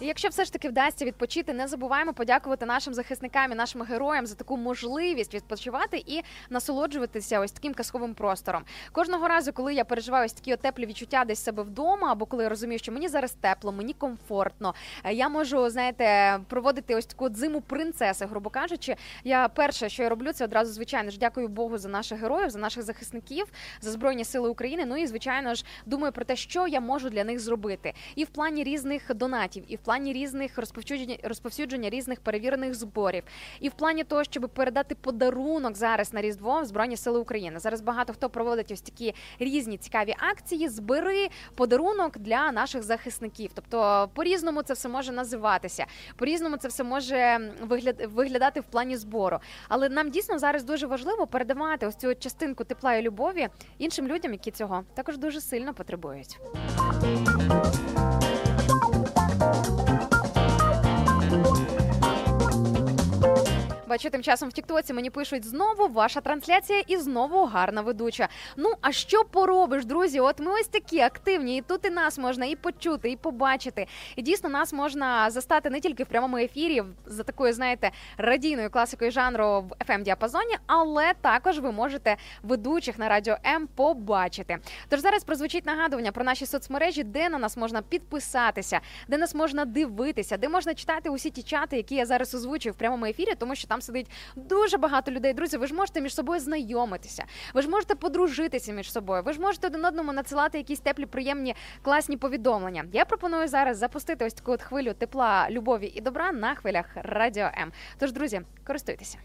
[0.00, 4.26] І якщо все ж таки вдасться відпочити, не забуваємо подякувати нашим захисникам і нашим героям
[4.26, 8.62] за таку можливість відпочивати і насолоджуватися ось таким казковим простором.
[8.92, 12.48] Кожного разу, коли я переживаю ось такі теплі відчуття десь себе вдома, або коли я
[12.48, 14.74] розумію, що мені зараз тепло, мені комфортно,
[15.04, 18.96] е, я можу, знаєте, проводити ось таку зиму принцеси, грубо кажучи.
[19.24, 22.58] Я перше, що я роблю, це одразу звичайно ж дякую Богу за наших героїв, за
[22.58, 23.46] наших захисників,
[23.80, 24.84] за збройні сили України.
[24.86, 28.28] Ну і звичайно ж думаю про те, що я можу для них зробити, і в
[28.28, 33.22] плані різних донатів, і в плані різних розповсюдження розповсюдження різних перевірених зборів,
[33.60, 37.58] і в плані того, щоб передати подарунок зараз на різдво в збройні сили України.
[37.58, 40.68] Зараз багато хто проводить ось такі різні цікаві акції.
[40.68, 43.50] Збери подарунок для наших захисників.
[43.54, 45.86] Тобто, по різному це все може називатися,
[46.16, 49.38] по різному це все може вигляд, виглядати в плані збору.
[49.68, 54.32] Але нам дійсно зараз дуже важливо передавати ось цю частинку тепла і любові іншим людям,
[54.32, 56.38] які цього також дуже сильно потребують.
[63.90, 68.28] Бачу, тим часом в Тіктоці мені пишуть знову ваша трансляція і знову гарна ведуча.
[68.56, 70.20] Ну а що поробиш, друзі?
[70.20, 73.86] От ми ось такі активні, і тут і нас можна і почути, і побачити.
[74.16, 79.10] І дійсно нас можна застати не тільки в прямому ефірі за такою, знаєте, радійною класикою
[79.10, 84.58] жанру в fm діапазоні, але також ви можете ведучих на радіо М побачити.
[84.88, 89.64] Тож зараз прозвучить нагадування про наші соцмережі, де на нас можна підписатися, де нас можна
[89.64, 93.54] дивитися, де можна читати усі ті чати, які я зараз озвучую в прямому ефірі, тому
[93.54, 95.34] що там сидить дуже багато людей.
[95.34, 97.24] Друзі, ви ж можете між собою знайомитися,
[97.54, 101.54] ви ж можете подружитися між собою, ви ж можете один одному надсилати якісь теплі, приємні,
[101.82, 102.84] класні повідомлення.
[102.92, 107.50] Я пропоную зараз запустити ось таку от хвилю тепла, любові і добра на хвилях радіо
[107.58, 107.72] М.
[107.98, 109.18] Тож, друзі, користуйтеся.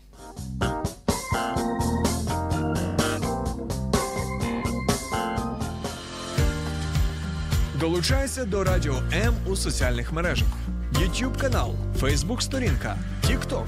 [7.79, 10.47] Долучайся до Радіо М у соціальних мережах:
[10.93, 13.65] YouTube канал, Facebook сторінка, TikTok,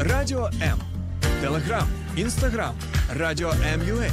[0.00, 0.78] Радіо М,
[1.40, 2.74] Телеграм, Інстаграм,
[3.16, 4.10] Радіо М.Ю.А.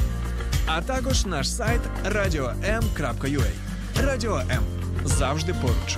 [0.65, 3.45] а також наш сайт radio.m.ua.
[4.03, 4.63] Радіо М
[5.05, 5.97] завжди поруч.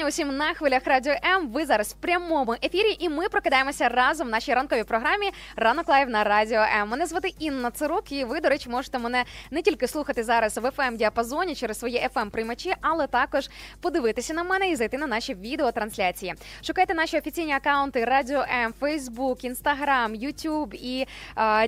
[0.00, 1.48] Вітання усім на хвилях радіо М.
[1.48, 6.10] Ви зараз в прямому ефірі, і ми прокидаємося разом в нашій ранковій програмі Ранок live
[6.10, 6.88] на радіо М.
[6.88, 10.64] Мене звати Інна Цирук, і ви, до речі, можете мене не тільки слухати зараз в
[10.64, 13.48] fm діапазоні через свої fm приймачі, але також
[13.80, 16.34] подивитися на мене і зайти на наші відеотрансляції.
[16.62, 21.06] Шукайте наші офіційні акаунти Радіо М, Фейсбук, Інстаграм, Ютуб і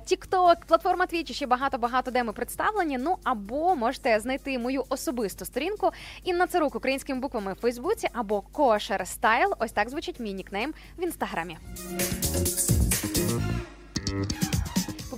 [0.04, 2.98] Тікток, платформа і ще багато багато де ми представлені.
[2.98, 5.90] Ну або можете знайти мою особисту сторінку
[6.24, 9.54] Інна Цирук українськими буквами в Фейсбуці або Кошер Стайл.
[9.58, 11.58] Ось так звучить мій нікнейм в інстаграмі.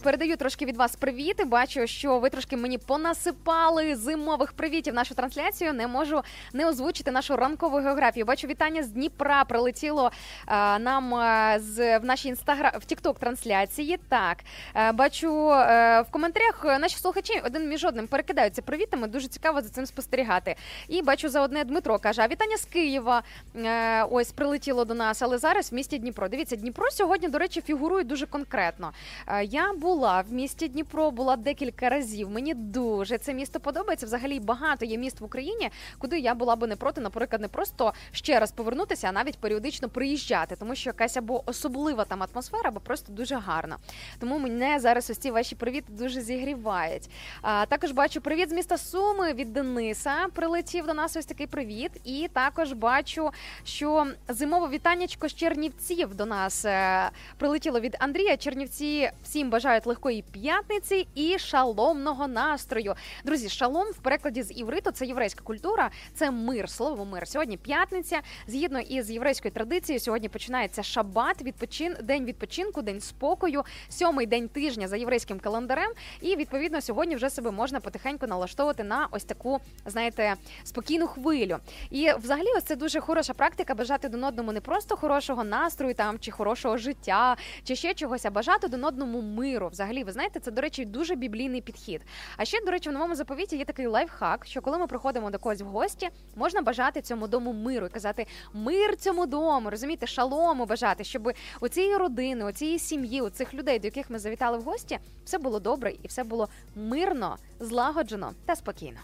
[0.04, 1.44] Передаю трошки від вас привіти.
[1.44, 5.72] Бачу, що ви трошки мені понасипали зимових привітів нашу трансляцію.
[5.72, 8.26] Не можу не озвучити нашу ранкову географію.
[8.26, 9.44] Бачу вітання з Дніпра.
[9.44, 10.10] Прилетіло
[10.48, 13.98] е, нам е, з в нашій інстаграм в Тікток трансляції.
[14.08, 14.38] Так
[14.74, 19.06] е, бачу е, в коментарях наші слухачі один між одним перекидаються привітами.
[19.06, 20.56] Дуже цікаво за цим спостерігати.
[20.88, 23.22] І бачу за одне Дмитро каже: а вітання з Києва.
[23.56, 26.28] Е, ось прилетіло до нас, але зараз в місті Дніпро.
[26.28, 28.92] Дивіться, Дніпро сьогодні, до речі, фігурує дуже конкретно.
[29.28, 32.30] Е, Я була в місті Дніпро, була декілька разів.
[32.30, 34.06] Мені дуже це місто подобається.
[34.06, 37.92] Взагалі багато є міст в Україні, куди я була би не проти, наприклад, не просто
[38.12, 42.80] ще раз повернутися, а навіть періодично приїжджати, тому що якась або особлива там атмосфера, або
[42.80, 43.76] просто дуже гарна.
[44.18, 47.10] Тому мене зараз ось ці ваші привіти дуже зігрівають.
[47.42, 50.14] А, також бачу привіт з міста Суми від Дениса.
[50.32, 51.90] Прилетів до нас ось такий привіт.
[52.04, 53.30] І також бачу,
[53.64, 58.36] що зимове вітаннячко з Чернівців до нас е, прилетіло від Андрія.
[58.36, 62.94] Чернівці всім бажають легкої п'ятниці і шаломного настрою.
[63.24, 67.28] Друзі, шалом в перекладі з івриту це єврейська культура, це мир, слово мир.
[67.28, 68.20] Сьогодні п'ятниця.
[68.46, 74.88] Згідно із єврейською традицією, сьогодні починається шабат, відпочин, день відпочинку, день спокою, сьомий день тижня
[74.88, 75.90] за єврейським календарем.
[76.20, 81.58] І відповідно сьогодні вже себе можна потихеньку налаштовувати на ось таку, знаєте, спокійну хвилю.
[81.90, 86.18] І взагалі, ось це дуже хороша практика бажати один одному не просто хорошого настрою там
[86.18, 89.68] чи хорошого життя, чи ще чогось, а бажати один одному миру.
[89.74, 92.00] Взагалі, ви знаєте, це до речі дуже біблійний підхід.
[92.36, 95.38] А ще, до речі, в новому заповіті є такий лайфхак, що коли ми приходимо до
[95.38, 100.66] когось в гості, можна бажати цьому дому миру і казати мир цьому дому, розумієте, шалому
[100.66, 104.58] бажати, щоб у цієї родини, у цієї сім'ї, у цих людей, до яких ми завітали
[104.58, 108.98] в гості, все було добре і все було мирно, злагоджено та спокійно.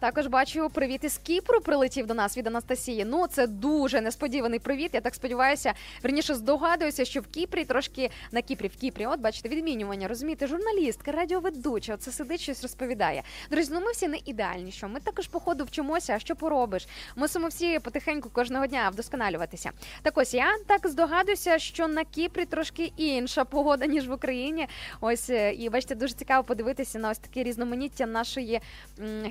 [0.00, 3.04] Також бачу привіт із Кіпру прилетів до нас від Анастасії.
[3.04, 4.90] Ну це дуже несподіваний привіт.
[4.92, 5.72] Я так сподіваюся,
[6.02, 10.08] верніше здогадуюся, що в Кіпрі трошки на Кіпрі, в Кіпрі, от бачите, відмінювання.
[10.08, 13.22] Розумієте, журналістка, радіоведуча, це сидить щось розповідає.
[13.50, 14.72] Друзі, ну ми всі не ідеальні.
[14.72, 16.12] Що ми також по ходу вчимося.
[16.14, 16.86] А що поробиш?
[17.16, 19.70] Мусимо всі потихеньку кожного дня вдосконалюватися.
[20.02, 24.66] Так ось я так здогадуюся, що на Кіпрі трошки інша погода ніж в Україні.
[25.00, 28.60] Ось е, і бачите, дуже цікаво подивитися на ось таке різноманіття нашої
[29.00, 29.24] м,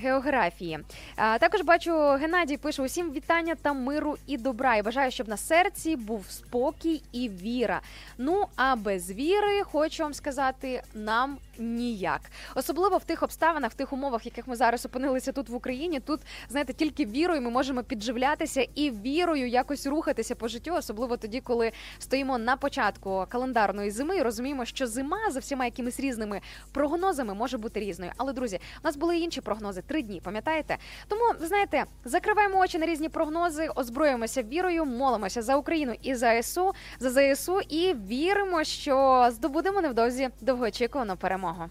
[0.57, 0.79] географії.
[1.15, 4.75] А, також бачу, Геннадій пише усім вітання та миру і добра.
[4.75, 7.81] І бажаю, щоб на серці був спокій і віра.
[8.17, 12.21] Ну а без віри, хочу вам сказати, нам ніяк.
[12.55, 15.99] Особливо в тих обставинах, в тих умовах, в яких ми зараз опинилися тут в Україні.
[15.99, 21.41] Тут знаєте, тільки вірою ми можемо підживлятися і вірою якось рухатися по життю, особливо тоді,
[21.41, 26.41] коли стоїмо на початку календарної зими і розуміємо, що зима за всіма якимись різними
[26.71, 28.11] прогнозами може бути різною.
[28.17, 30.77] Але друзі, у нас були інші прогнози три дні, пам'ятаєте?
[31.07, 36.73] Тому знаєте, закриваємо очі на різні прогнози, озброїмося вірою, молимося за Україну і за СУ,
[36.99, 41.46] за ЗСУ і віримо, що здобудемо невдовзі довгоочікувану перемогу.
[41.47, 41.69] 啊哈。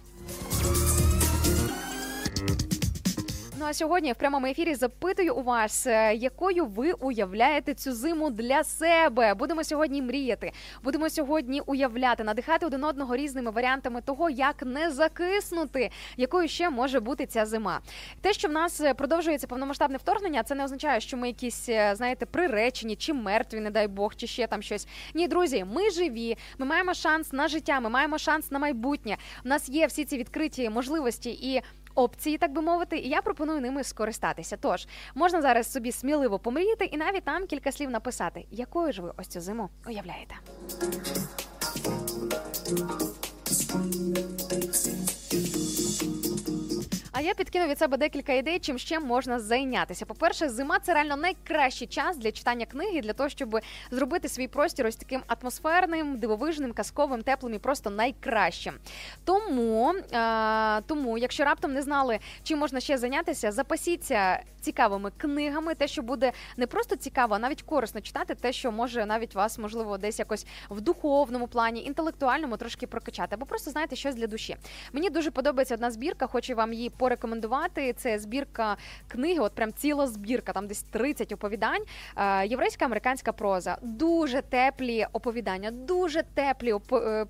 [3.67, 8.31] Ну а сьогодні в прямому ефірі запитую у вас, е, якою ви уявляєте цю зиму
[8.31, 9.35] для себе.
[9.35, 10.53] Будемо сьогодні мріяти.
[10.83, 17.01] Будемо сьогодні уявляти, надихати один одного різними варіантами того, як не закиснути, якою ще може
[17.01, 17.81] бути ця зима.
[18.21, 21.95] Те, що в нас е, продовжується повномасштабне вторгнення, це не означає, що ми якісь, е,
[21.97, 24.89] знаєте, приречені чи мертві, не дай Бог, чи ще там щось.
[25.15, 26.37] Ні, друзі, ми живі.
[26.59, 27.81] Ми маємо шанс на життя.
[27.81, 29.17] Ми маємо шанс на майбутнє.
[29.45, 31.63] У нас є всі ці відкриті можливості і.
[31.97, 34.57] Опції, так би мовити, і я пропоную ними скористатися.
[34.57, 39.13] Тож можна зараз собі сміливо помріяти і навіть там кілька слів написати, якою ж ви
[39.17, 40.35] ось цю зиму уявляєте.
[47.27, 50.07] А я підкину від себе декілька ідей, чим ще можна зайнятися.
[50.07, 53.59] По-перше, зима це реально найкращий час для читання книги, для того, щоб
[53.91, 58.75] зробити свій простір ось таким атмосферним, дивовижним, казковим, теплим і просто найкращим.
[59.25, 65.89] Тому, е, тому, якщо раптом не знали, чим можна ще зайнятися, запасіться цікавими книгами, те,
[65.89, 69.99] що буде не просто цікаво, а навіть корисно читати, те, що може навіть вас можливо
[69.99, 74.57] десь якось в духовному плані, інтелектуальному трошки прокачати, або просто знаєте щось для душі.
[74.93, 77.16] Мені дуже подобається одна збірка, хочу вам її порекомендувати.
[77.97, 78.77] Це збірка
[79.09, 81.83] книги, от прям ціла збірка, там десь 30 оповідань.
[82.17, 83.79] Е, Єврейська американська проза.
[83.83, 87.27] Дуже теплі оповідання, дуже теплі опо- е,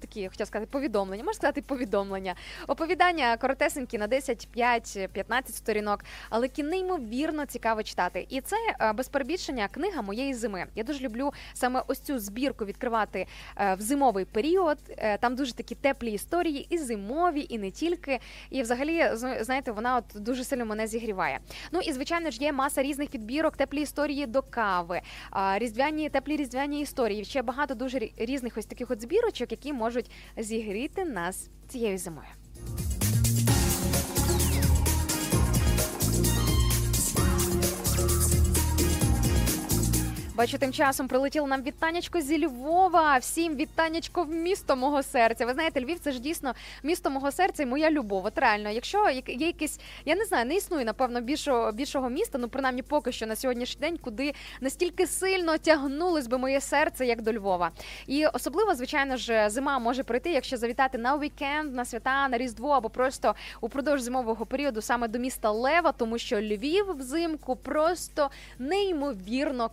[0.00, 1.24] такі, хотіла сказати, повідомлення.
[1.24, 2.34] Можна сказати, повідомлення.
[2.68, 8.26] Оповідання коротесенькі на 10, 5, 15 сторінок, але неймовірно цікаво читати.
[8.28, 10.66] І це е, без перебільшення книга моєї зими.
[10.74, 13.26] Я дуже люблю саме ось цю збірку відкривати
[13.56, 14.78] в зимовий період.
[15.20, 18.18] Там дуже такі теплі історії, і зимові, і не тільки.
[18.50, 19.10] І взагалі,
[19.40, 21.38] знаєте, вона от дуже сильно мене зігріває.
[21.72, 25.00] Ну і звичайно ж є маса різних підбірок, теплі історії до кави,
[25.54, 27.24] різдвяні теплі різдвяні історії.
[27.24, 32.28] Ще багато дуже різних ось таких от збірочок, які можуть зігріти нас цією зимою.
[40.40, 43.18] Бачу, тим часом прилетіло нам вітанечко зі Львова.
[43.18, 45.46] Всім вітанечко в місто мого серця.
[45.46, 48.26] Ви знаєте, Львів це ж дійсно місто мого серця і моя любов.
[48.26, 52.48] От реально, якщо є якийсь, я не знаю, не існує напевно більшого більшого міста, ну
[52.48, 57.32] принаймні поки що на сьогоднішній день, куди настільки сильно тягнулось би моє серце, як до
[57.32, 57.70] Львова.
[58.06, 62.70] І особливо, звичайно ж, зима може прийти, якщо завітати на вікенд, на свята, на різдво
[62.70, 69.68] або просто упродовж зимового періоду саме до міста Лева, тому що Львів взимку просто неймовірно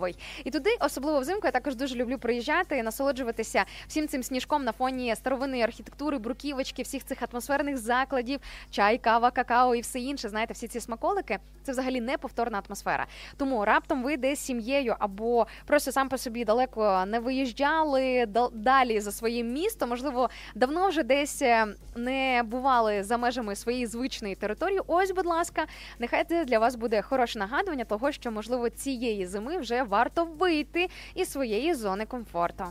[0.00, 0.16] казковий.
[0.44, 4.72] І туди, особливо взимку, я також дуже люблю приїжджати і насолоджуватися всім цим сніжком на
[4.72, 8.40] фоні старовинної архітектури, бруківочки, всіх цих атмосферних закладів,
[8.70, 10.28] чай, кава, какао і все інше.
[10.28, 13.06] Знаєте, всі ці смаколики це взагалі неповторна атмосфера.
[13.36, 19.12] Тому раптом ви десь сім'єю або просто сам по собі далеко не виїжджали далі за
[19.12, 24.80] своїм містом, можливо, давно вже десь е, не бували за межами своєї звичної території.
[24.86, 25.66] Ось, будь ласка,
[25.98, 30.88] нехай це для вас буде хороше нагадування того, що можливо цієї зими вже варто вийти
[31.14, 32.64] із своєї зони комфорту.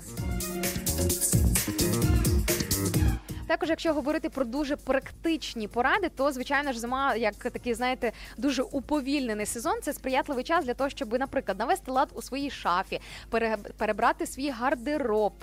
[3.47, 8.61] Також, якщо говорити про дуже практичні поради, то звичайно ж зима, як такий, знаєте, дуже
[8.63, 9.73] уповільнений сезон.
[9.81, 14.49] Це сприятливий час для того, щоб, наприклад, навести лад у своїй шафі, пере- перебрати свій
[14.49, 15.33] гардероб,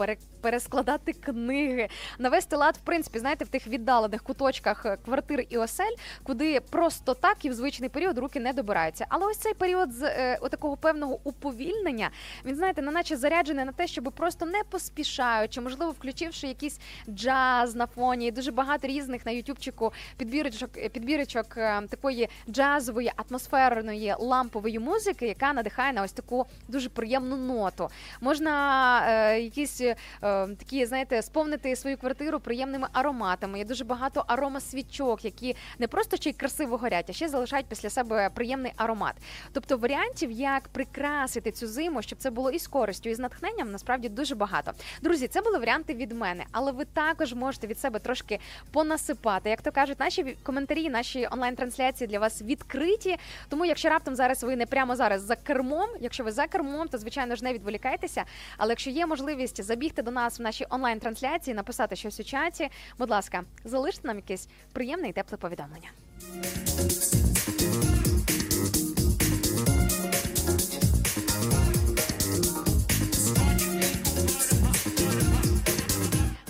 [0.47, 1.89] перескладати книги,
[2.19, 7.15] навести лад, в принципі, знаєте, в тих віддалених куточках е, квартир і осель, куди просто
[7.15, 9.07] так і в звичний період руки не добираються.
[9.09, 12.11] Але ось цей період з е, такого певного уповільнення,
[12.45, 17.87] він знаєте, неначе заряджений на те, щоб просто не поспішаючи, можливо, включивши якийсь джаз на
[17.87, 18.31] фоні.
[18.31, 25.93] Дуже багато різних на ютубчику підбірочок, підбірочок е, такої джазової, атмосферної лампової музики, яка надихає
[25.93, 27.89] на ось таку дуже приємну ноту.
[28.21, 28.53] Можна
[29.09, 29.97] е, якісь е,
[30.59, 33.59] такі, знаєте, сповнити свою квартиру приємними ароматами.
[33.59, 37.91] Є дуже багато аромасвічок, які не просто ще й красиво горять, а ще залишають після
[37.91, 39.15] себе приємний аромат.
[39.53, 43.73] Тобто варіантів, як прикрасити цю зиму, щоб це було і з користю, і з натхненням,
[43.73, 44.73] насправді дуже багато.
[45.03, 48.39] Друзі, це були варіанти від мене, але ви також можете від себе трошки
[48.73, 49.51] понасипати.
[49.51, 53.17] Як то кажуть, наші коментарі, наші онлайн-трансляції для вас відкриті.
[53.49, 56.99] Тому, якщо раптом зараз ви не прямо зараз за кермом, якщо ви за кермом, то
[56.99, 58.25] звичайно ж не відволікайтеся.
[58.59, 62.69] Але якщо є можливість забігти до нас в нашій онлайн-трансляції, написати щось у чаті,
[62.99, 65.91] будь ласка, залиште нам якесь приємне і тепле повідомлення.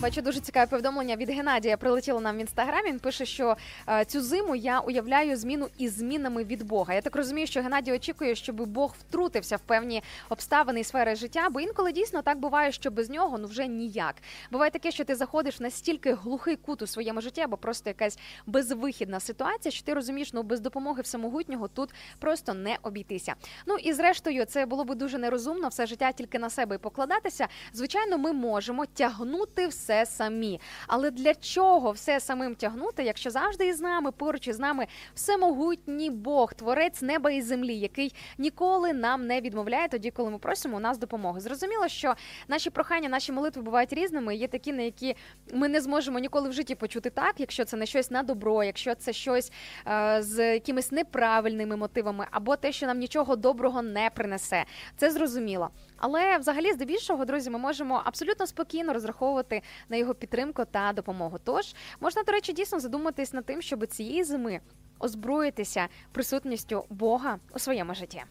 [0.01, 1.77] Бачу дуже цікаве повідомлення від Геннадія.
[1.77, 2.89] Прилетіло нам в інстаграмі.
[2.89, 3.57] Він пише, що
[3.89, 6.93] е, цю зиму я уявляю зміну із змінами від Бога.
[6.93, 11.49] Я так розумію, що Геннадій очікує, щоб Бог втрутився в певні обставини і сфери життя,
[11.49, 14.15] бо інколи дійсно так буває, що без нього ну вже ніяк.
[14.51, 18.19] Буває таке, що ти заходиш в настільки глухий кут у своєму житті, або просто якась
[18.45, 21.89] безвихідна ситуація, що ти розумієш, ну без допомоги всемогутнього тут
[22.19, 23.33] просто не обійтися.
[23.65, 27.47] Ну і зрештою, це було би дуже нерозумно все життя тільки на себе і покладатися.
[27.73, 30.59] Звичайно, ми можемо тягнути все самі.
[30.87, 36.53] Але для чого все самим тягнути, якщо завжди із нами, поруч із нами всемогутній Бог,
[36.53, 40.97] творець неба і землі, який ніколи нам не відмовляє тоді, коли ми просимо у нас
[40.97, 41.39] допомоги.
[41.39, 42.15] Зрозуміло, що
[42.47, 44.35] наші прохання, наші молитви бувають різними.
[44.35, 45.15] Є такі, на які
[45.53, 48.95] ми не зможемо ніколи в житті почути так, якщо це не щось на добро, якщо
[48.95, 49.51] це щось
[49.87, 54.65] е, з якимись неправильними мотивами, або те, що нам нічого доброго не принесе.
[54.97, 55.69] Це зрозуміло.
[55.97, 61.37] Але взагалі, здебільшого, друзі, ми можемо абсолютно спокійно розраховувати на його підтримку та допомогу.
[61.43, 64.59] Тож можна, до речі, дійсно задуматись над тим, щоб цієї зими
[64.99, 68.23] озброїтися присутністю Бога у своєму житті.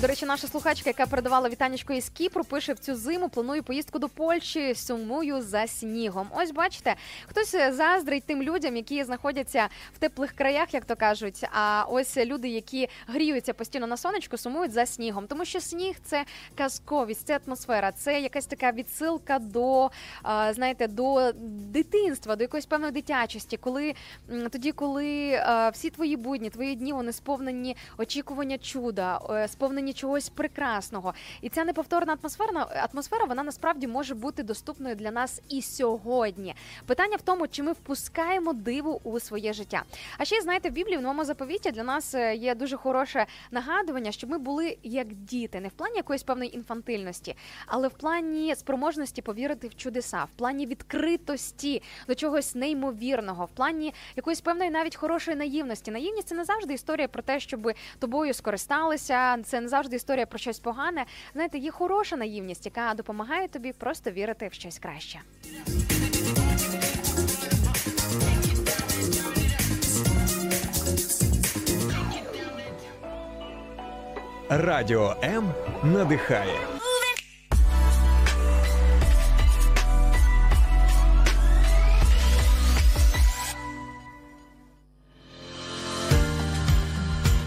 [0.00, 3.28] До речі, наша слухачка, яка передавала вітанечко із Кіпру, пише в цю зиму.
[3.28, 4.74] Планую поїздку до Польщі.
[4.74, 6.28] Сумую за снігом.
[6.36, 6.94] Ось бачите,
[7.26, 11.44] хтось заздрить тим людям, які знаходяться в теплих краях, як то кажуть.
[11.52, 16.24] А ось люди, які гріються постійно на сонечку, сумують за снігом, тому що сніг це
[16.54, 19.90] казковість, це атмосфера, це якась така відсилка до
[20.50, 21.32] знаєте, до
[21.72, 23.94] дитинства, до якоїсь певної дитячості, коли
[24.50, 25.40] тоді, коли
[25.72, 29.48] всі твої будні, твої дні вони сповнені очікування чуда, е,
[29.90, 31.14] сповнені чогось прекрасного.
[31.42, 36.54] І ця неповторна атмосфера, атмосфера вона насправді може бути доступною для нас і сьогодні.
[36.86, 39.82] Питання в тому, чи ми впускаємо диву у своє життя.
[40.18, 44.12] А ще знаєте, в Біблії в новому заповіті для нас е, є дуже хороше нагадування,
[44.12, 47.36] щоб ми були як діти, не в плані якоїсь певної інфантильності,
[47.66, 53.94] але в плані спроможності повірити в чудеса, в плані відкритості до чогось неймовірного, в плані
[54.16, 55.90] якоїсь певної навіть хорошої наївності.
[55.90, 59.38] Наївність це не завжди історія про те, щоб тобою скористалися.
[59.44, 61.04] Це не завжди історія про щось погане.
[61.32, 65.20] Знаєте, є хороша наївність, яка допомагає тобі просто вірити в щось краще.
[74.48, 75.52] Радіо М
[75.84, 76.79] надихає.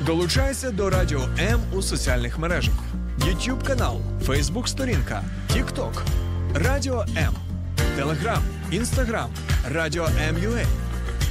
[0.05, 2.73] Долучайся до Радіо М у соціальних мережах:
[3.19, 5.23] YouTube канал, Facebook сторінка,
[5.53, 6.01] TikTok,
[6.55, 7.33] Радіо М,
[7.99, 8.39] Telegram,
[8.71, 9.27] Instagram,
[9.71, 10.65] Радіо М.Ua,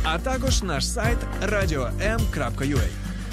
[0.04, 2.86] а також наш сайт radio.m.ua.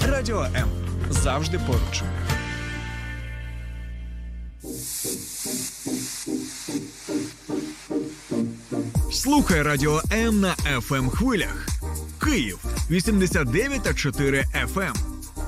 [0.08, 0.68] Радіо М
[1.10, 2.02] завжди поруч.
[9.12, 11.66] Слухай Радіо М на fm хвилях.
[12.24, 12.58] Київ
[12.90, 15.19] 89 та 4 FM.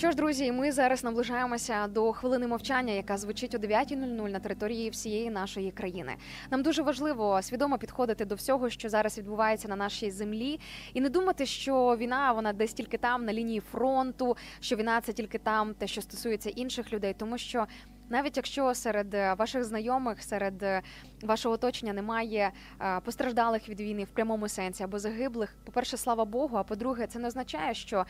[0.00, 4.90] Що ж, друзі, ми зараз наближаємося до хвилини мовчання, яка звучить о 9.00 на території
[4.90, 6.16] всієї нашої країни.
[6.50, 10.60] Нам дуже важливо свідомо підходити до всього, що зараз відбувається на нашій землі,
[10.94, 15.12] і не думати, що війна вона десь тільки там, на лінії фронту, що війна це
[15.12, 17.66] тільки там, те, що стосується інших людей, тому що.
[18.10, 20.82] Навіть якщо серед е, ваших знайомих, серед е,
[21.22, 22.50] вашого оточення немає
[22.80, 26.56] е, постраждалих від війни в прямому сенсі або загиблих, по-перше, слава Богу.
[26.56, 28.06] А по-друге, це не означає, що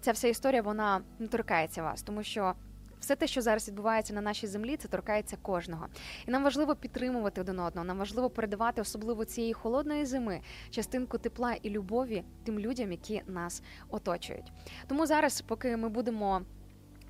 [0.00, 2.54] ця вся історія вона не торкається вас, тому що.
[3.00, 5.86] Все те, що зараз відбувається на нашій землі, це торкається кожного,
[6.26, 7.86] і нам важливо підтримувати один одного.
[7.86, 10.40] Нам важливо передавати, особливо цієї холодної зими,
[10.70, 14.52] частинку тепла і любові тим людям, які нас оточують.
[14.88, 16.42] Тому зараз, поки ми будемо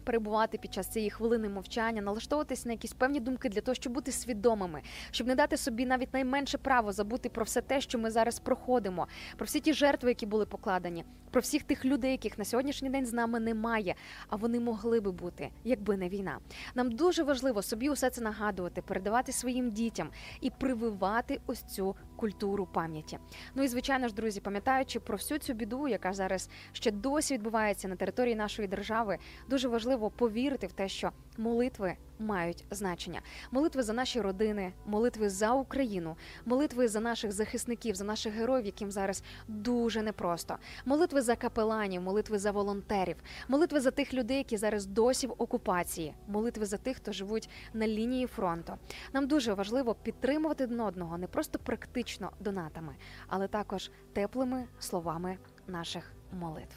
[0.04, 4.12] перебувати під час цієї хвилини мовчання, налаштовуватись на якісь певні думки для того, щоб бути
[4.12, 8.38] свідомими, щоб не дати собі навіть найменше право забути про все те, що ми зараз
[8.38, 12.90] проходимо, про всі ті жертви, які були покладені, про всіх тих людей, яких на сьогоднішній
[12.90, 13.94] день з нами немає,
[14.28, 16.38] а вони могли би бути, якби не війна.
[16.74, 22.66] Нам дуже важливо собі усе це нагадувати, передавати своїм дітям і прививати ось цю культуру
[22.66, 23.18] пам'яті.
[23.54, 27.88] Ну і звичайно ж, друзі, пам'ятаючи про всю цю біду, яка зараз ще досі відбувається
[27.88, 33.20] на території нашої держави, дуже важливо повірити в те, що молитви мають значення.
[33.50, 38.90] Молитви за наші родини, молитви за Україну, молитви за наших захисників, за наших героїв, яким
[38.90, 40.56] зараз дуже непросто.
[40.84, 43.16] Молитви за капеланів, молитви за волонтерів,
[43.48, 47.86] молитви за тих людей, які зараз досі в окупації, молитви за тих, хто живуть на
[47.88, 48.72] лінії фронту.
[49.12, 52.96] Нам дуже важливо підтримувати один одного не просто практично донатами,
[53.28, 56.76] але також теплими словами наших молитв.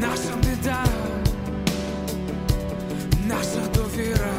[0.00, 0.84] наша біда,
[3.26, 4.32] наша довіра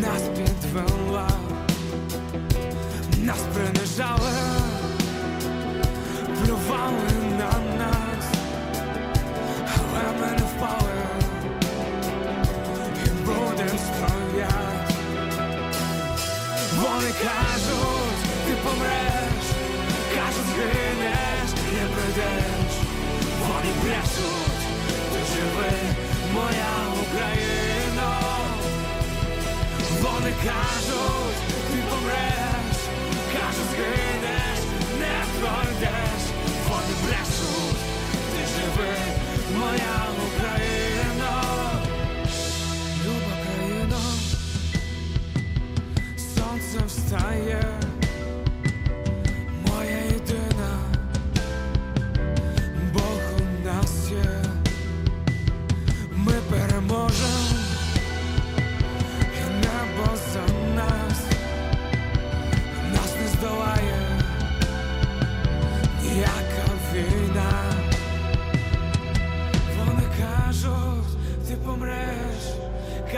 [0.00, 1.28] нас підвела,
[3.18, 4.32] нас принижали,
[6.44, 8.24] плювали на нас,
[9.76, 10.92] але ми не впали
[13.04, 14.94] і будем стоять.
[16.76, 19.46] Вони кажуть, ти помреш,
[20.14, 22.57] кажуть, згинеш, не прийдеш
[23.88, 24.64] пляшуть,
[25.12, 25.72] ти живи,
[26.34, 28.20] моя Україна,
[30.02, 31.38] вони кажуть,
[31.70, 32.78] ти помреш,
[33.32, 34.60] кажуть, згинеш,
[35.00, 36.22] не пройдеш,
[36.68, 37.80] вони пляшуть,
[38.32, 38.94] ти живи,
[39.58, 41.42] моя Україна,
[43.04, 44.00] люба країна,
[46.34, 47.62] сонце встає.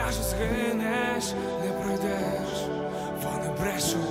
[0.05, 1.23] Кажуть, згинеш,
[1.63, 2.49] не пройдеш.
[3.23, 4.10] Вони брешуть,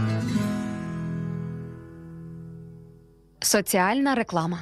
[3.51, 4.59] Соціальна реклама.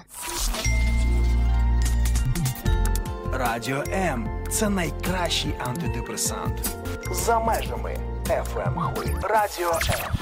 [3.33, 6.75] Радіо М це найкращий антидепресант.
[7.11, 9.13] За межами FM хвиль.
[9.21, 10.13] Радіо М.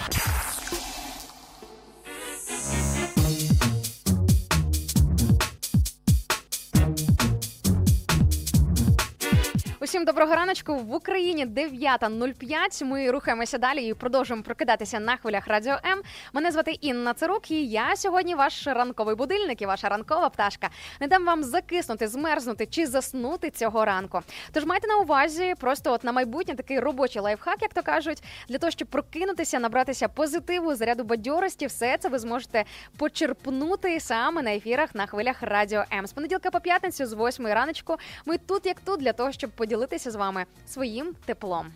[9.87, 12.85] Усім доброго раночку в Україні 9.05.
[12.85, 16.01] Ми рухаємося далі і продовжуємо прокидатися на хвилях радіо М.
[16.33, 20.69] Мене звати Інна Цирук, і я сьогодні ваш ранковий будильник і ваша ранкова пташка.
[21.01, 24.21] Не дам вам закиснути, змерзнути чи заснути цього ранку.
[24.51, 28.57] Тож майте на увазі просто от на майбутнє такий робочий лайфхак, як то кажуть, для
[28.57, 31.65] того, щоб прокинутися, набратися позитиву, заряду бадьорості.
[31.65, 32.65] Все це ви зможете
[32.97, 36.07] почерпнути саме на ефірах на хвилях радіо М.
[36.07, 37.95] З понеділка по п'ятницю з 8 раночку.
[38.25, 39.76] Ми тут як тут для того, щоб поділитися
[40.11, 41.71] з вами своїм теплом.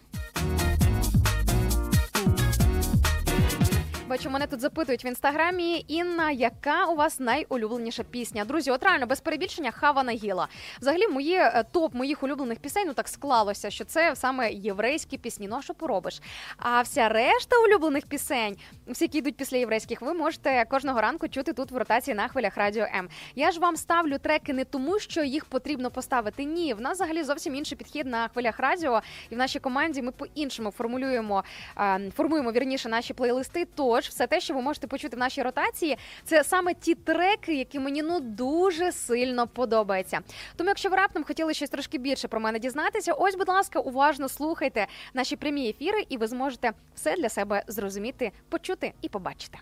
[4.12, 5.86] Бачу, мене тут запитують в інстаграмі.
[5.88, 8.46] Інна, яка у вас найулюбленіша пісня?
[8.46, 10.48] Друзі, от реально без перебільшення хава Нагіла.
[10.82, 15.48] Взагалі, моє е, топ моїх улюблених пісень ну так склалося, що це саме єврейські пісні.
[15.48, 16.22] Ну а що поробиш?
[16.58, 18.58] А вся решта улюблених пісень,
[18.88, 22.58] всі, які йдуть після єврейських, ви можете кожного ранку чути тут в ротації на хвилях
[22.58, 23.10] радіо М.
[23.36, 26.44] Я ж вам ставлю треки не тому, що їх потрібно поставити.
[26.44, 30.12] Ні, в нас взагалі зовсім інший підхід на хвилях радіо, і в нашій команді ми
[30.12, 31.44] по-іншому формулюємо,
[31.78, 33.68] е, формуємо вірніше наші плейлисти.
[33.76, 37.80] Тож все те, що ви можете почути в нашій ротації, це саме ті треки, які
[37.80, 40.20] мені ну дуже сильно подобаються.
[40.56, 44.30] Тому, якщо ви раптом хотіли щось трошки більше про мене дізнатися, ось, будь ласка, уважно
[44.30, 49.58] слухайте наші прямі ефіри, і ви зможете все для себе зрозуміти, почути і побачити.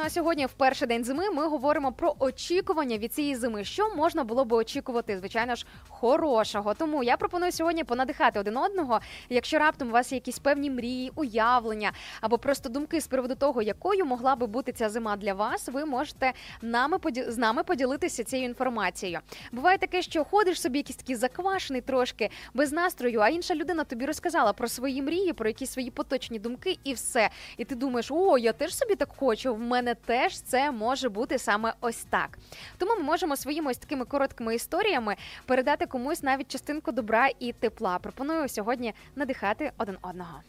[0.00, 3.64] Ну а сьогодні, в перший день зими, ми говоримо про очікування від цієї зими.
[3.64, 6.74] Що можна було би очікувати, звичайно ж, хорошого.
[6.74, 9.00] Тому я пропоную сьогодні понадихати один одного.
[9.28, 13.62] Якщо раптом у вас є якісь певні мрії, уявлення або просто думки з приводу того,
[13.62, 16.32] якою могла би бути ця зима для вас, ви можете
[16.62, 16.98] нами
[17.28, 19.20] з нами поділитися цією інформацією.
[19.52, 24.06] Буває таке, що ходиш собі якийсь такий заквашений трошки без настрою, а інша людина тобі
[24.06, 27.30] розказала про свої мрії, про якісь свої поточні думки, і все.
[27.56, 29.54] І ти думаєш, о, я теж собі так хочу.
[29.54, 32.38] В мене теж це може бути саме ось так.
[32.78, 35.16] Тому ми можемо своїми ось такими короткими історіями
[35.46, 37.98] передати комусь навіть частинку добра і тепла.
[37.98, 40.40] Пропоную сьогодні надихати один одного.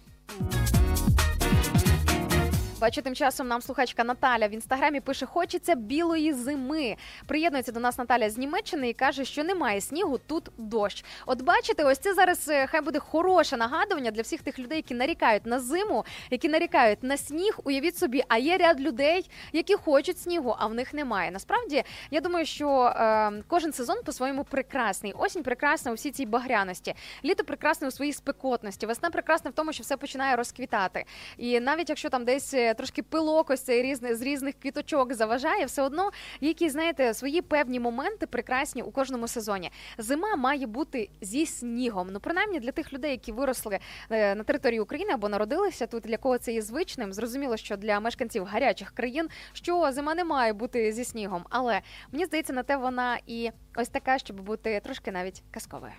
[2.82, 6.96] Бачу, тим часом нам слухачка Наталя в інстаграмі пише: хочеться білої зими.
[7.26, 11.06] Приєднується до нас Наталя з Німеччини і каже, що немає снігу, тут дощ.
[11.26, 14.94] От бачите, ось це зараз е, хай буде хороше нагадування для всіх тих людей, які
[14.94, 17.60] нарікають на зиму, які нарікають на сніг.
[17.64, 21.32] Уявіть собі, а є ряд людей, які хочуть снігу, а в них немає.
[21.32, 25.14] Насправді, я думаю, що е, кожен сезон по-своєму прекрасний.
[25.18, 26.94] Осінь прекрасна у всій цій багряності.
[27.26, 28.86] Літо прекрасне у своїй спекотності.
[28.86, 31.06] Весна прекрасна в тому, що все починає розквітати.
[31.38, 35.66] І навіть якщо там десь е, трошки пилок ось цей різний з різних квіточок заважає,
[35.66, 36.12] все одно
[36.42, 39.72] є якісь, знаєте, свої певні моменти прекрасні у кожному сезоні.
[39.98, 42.10] Зима має бути зі снігом.
[42.12, 46.18] Ну, принаймні для тих людей, які виросли е, на території України або народилися тут, для
[46.18, 47.14] кого це є звичним.
[47.14, 51.46] Зрозуміло, що для мешканців гарячих країн, що зима не має бути зі снігом.
[51.50, 55.94] Але мені здається, на те вона і ось така, щоб бути трошки навіть казковою.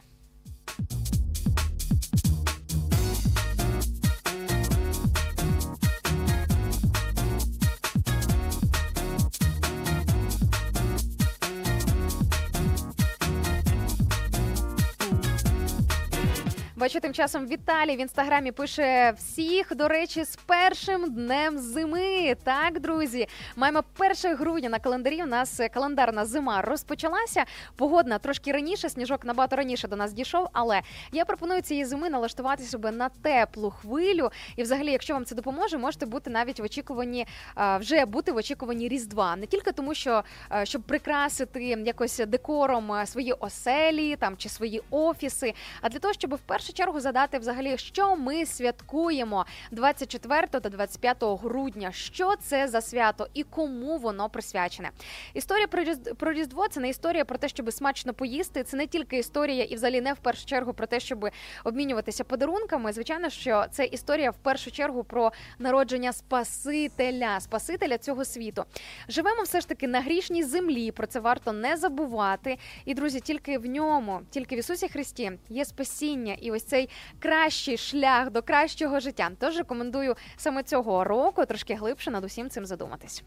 [16.82, 22.36] Бачу, тим часом Віталій в інстаграмі пише всіх, до речі, з першим днем зими.
[22.44, 23.82] Так, друзі, маємо
[24.24, 25.22] 1 грудня на календарі.
[25.22, 27.44] У нас е, календарна зима розпочалася.
[27.76, 30.48] Погодна трошки раніше, сніжок набагато раніше до нас дійшов.
[30.52, 30.80] Але
[31.12, 34.30] я пропоную цієї зими налаштувати себе на теплу хвилю.
[34.56, 37.26] І, взагалі, якщо вам це допоможе, можете бути навіть в очікуванні
[37.58, 39.36] е, вже бути в очікуванні Різдва.
[39.36, 45.54] Не тільки тому, що е, щоб прикрасити якось декором свої оселі там чи свої офіси,
[45.80, 46.38] а для того, щоб в
[46.72, 51.92] першу чергу задати взагалі, що ми святкуємо 24 та 25 грудня.
[51.92, 54.90] Що це за свято і кому воно присвячене?
[55.34, 58.62] Історія про Різд- Різдво це не історія про те, щоб смачно поїсти.
[58.64, 61.28] Це не тільки історія, і взагалі не в першу чергу про те, щоб
[61.64, 62.92] обмінюватися подарунками.
[62.92, 68.64] Звичайно, що це історія в першу чергу про народження Спасителя, Спасителя цього світу.
[69.08, 70.90] Живемо все ж таки на грішній землі.
[70.90, 72.58] Про це варто не забувати.
[72.84, 76.88] І друзі, тільки в ньому, тільки в Ісусі Христі є спасіння і ось цей
[77.18, 79.30] кращий шлях до кращого життя.
[79.38, 83.22] Тож рекомендую саме цього року трошки глибше над усім цим задуматись.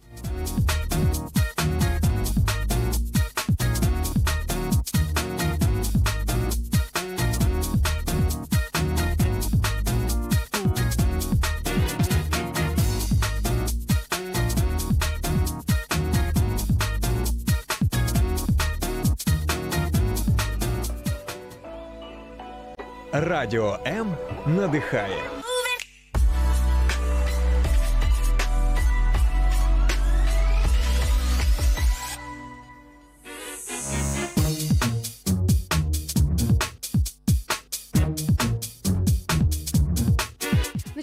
[23.20, 25.35] Радіо М надихає.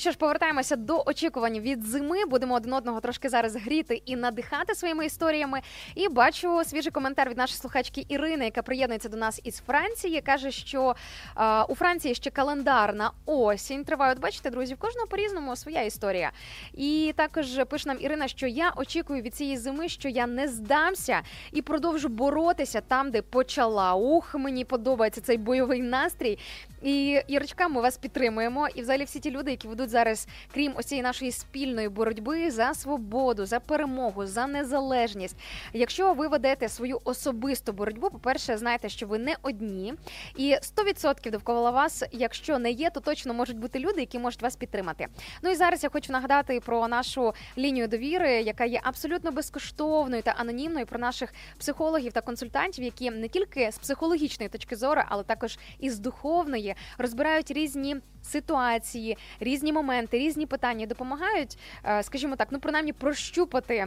[0.02, 2.24] Що ж, повертаємося до очікувань від зими.
[2.24, 5.60] Будемо один одного трошки зараз гріти і надихати своїми історіями.
[5.94, 10.20] І бачу свіжий коментар від нашої слухачки Ірини, яка приєднується до нас із Франції.
[10.20, 10.96] Каже, що
[11.36, 14.12] е, у Франції ще календарна осінь триває.
[14.12, 16.30] От бачите, друзі, в кожного по-різному своя історія.
[16.74, 21.20] І також пише нам Ірина, що я очікую від цієї зими, що я не здамся
[21.52, 23.94] і продовжу боротися там, де почала.
[23.94, 26.38] Ух, мені подобається цей бойовий настрій.
[26.82, 28.68] І Ірочка, ми вас підтримуємо.
[28.74, 32.74] І взагалі всі ті люди, які ведуть зараз, крім ось цієї нашої спільної боротьби за
[32.74, 35.36] свободу, за перемогу, за незалежність.
[35.72, 39.94] Якщо ви ведете свою особисту боротьбу, по-перше, знайте, що ви не одні,
[40.36, 44.56] і 100% довкола вас, якщо не є, то точно можуть бути люди, які можуть вас
[44.56, 45.06] підтримати.
[45.42, 50.30] Ну і зараз я хочу нагадати про нашу лінію довіри, яка є абсолютно безкоштовною та
[50.30, 55.58] анонімною, про наших психологів та консультантів, які не тільки з психологічної точки зору, але також
[55.78, 62.60] і з духовної розбирають різні ситуації, різні моменти, різні питання, допомагають, е, скажімо так, ну
[62.60, 63.86] принаймні прощупати.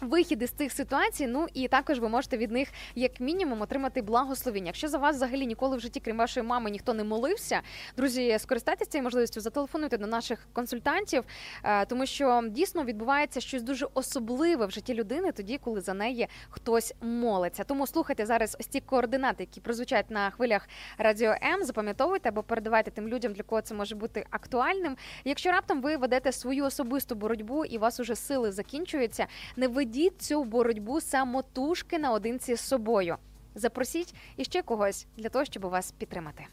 [0.00, 4.66] Вихід із цих ситуацій, ну і також ви можете від них як мінімум отримати благословення.
[4.66, 7.60] Якщо за вас взагалі ніколи в житті, крім вашої мами, ніхто не молився,
[7.96, 11.24] друзі, скористайтеся цією можливістю, зателефонуйте до наших консультантів,
[11.64, 16.28] е, тому що дійсно відбувається щось дуже особливе в житті людини, тоді, коли за неї
[16.50, 17.64] хтось молиться.
[17.64, 20.68] Тому слухайте зараз ось ці координати, які прозвучать на хвилях
[20.98, 21.64] Радіо М.
[21.64, 24.96] Запам'ятовуйте або передавайте тим людям, для кого це може бути актуальним.
[25.24, 29.26] Якщо раптом ви ведете свою особисту боротьбу і у вас уже сили закінчуються,
[29.56, 33.16] не ведіть цю боротьбу самотужки наодинці з собою.
[33.54, 36.46] Запросіть іще когось для того, щоб вас підтримати.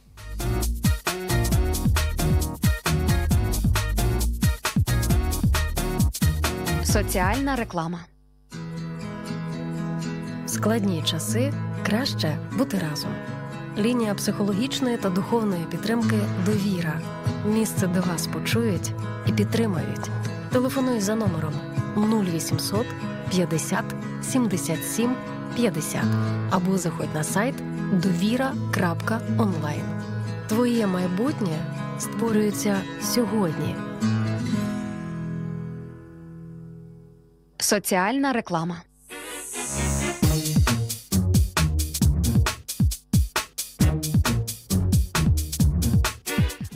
[6.83, 8.05] Соціальна реклама.
[10.45, 11.53] В складні часи
[11.85, 13.15] краще бути разом.
[13.77, 17.01] Лінія психологічної та духовної підтримки Довіра.
[17.45, 18.91] Місце, де вас почують
[19.27, 20.09] і підтримають.
[20.51, 21.53] Телефонуй за номером
[21.97, 22.85] 0800
[23.31, 23.85] 50
[24.21, 25.15] 77
[25.55, 26.03] 50
[26.49, 27.55] або заходь на сайт
[27.93, 29.83] довіра.онлайн.
[30.47, 31.57] Твоє майбутнє
[31.99, 33.75] створюється сьогодні.
[37.57, 38.81] Соціальна реклама.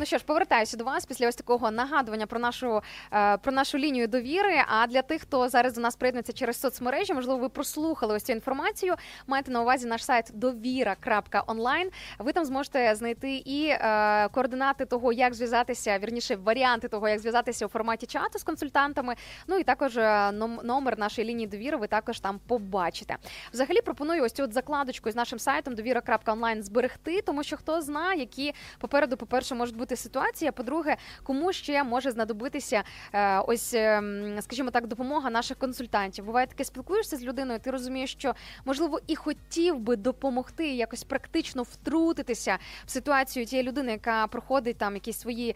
[0.10, 2.81] Що ж, повертаюся до вас після ось такого нагадування про нашу
[3.14, 4.64] е, про нашу лінію довіри.
[4.68, 8.34] А для тих, хто зараз до нас приєднується через соцмережі, можливо, ви прослухали ось цю
[8.34, 8.95] інформацію.
[9.27, 11.90] Маєте на увазі наш сайт довіра.онлайн.
[12.19, 17.65] Ви там зможете знайти і е, координати того, як зв'язатися, вірніше варіанти того, як зв'язатися
[17.65, 19.15] у форматі чату з консультантами.
[19.48, 20.31] Ну і також е,
[20.64, 21.77] номер нашої лінії довіри.
[21.77, 23.18] Ви також там побачите.
[23.53, 28.19] Взагалі пропоную ось цю от закладочку з нашим сайтом довіра.онлайн зберегти, тому що хто знає,
[28.19, 30.51] які попереду, по перше, можуть бути ситуації.
[30.51, 36.26] По-друге, кому ще може знадобитися е, ось, ем, скажімо так, допомога наших консультантів.
[36.26, 38.34] Буває таке, спілкуєшся з людиною, ти розумієш, що
[38.65, 44.93] можливо і хотів би допомогти якось практично втрутитися в ситуацію тієї людини, яка проходить там
[44.93, 45.55] якісь свої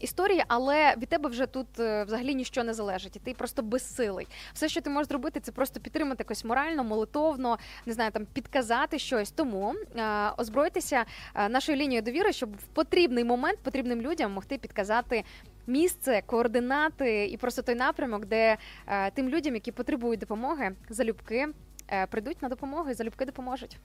[0.00, 4.26] історії, але від тебе вже тут е, взагалі нічого не залежить, і ти просто безсилий.
[4.52, 8.98] Все, що ти можеш зробити, це просто підтримати якось морально, молитовно, не знаю, там підказати
[8.98, 9.30] щось.
[9.30, 11.04] Тому е, озбройтеся
[11.48, 15.24] нашою лінією довіри, щоб в потрібний момент потрібним людям могти підказати.
[15.66, 21.48] Місце, координати і просто той напрямок, де е, тим людям, які потребують допомоги, залюбки
[21.88, 23.76] е, прийдуть на допомогу і залюбки допоможуть.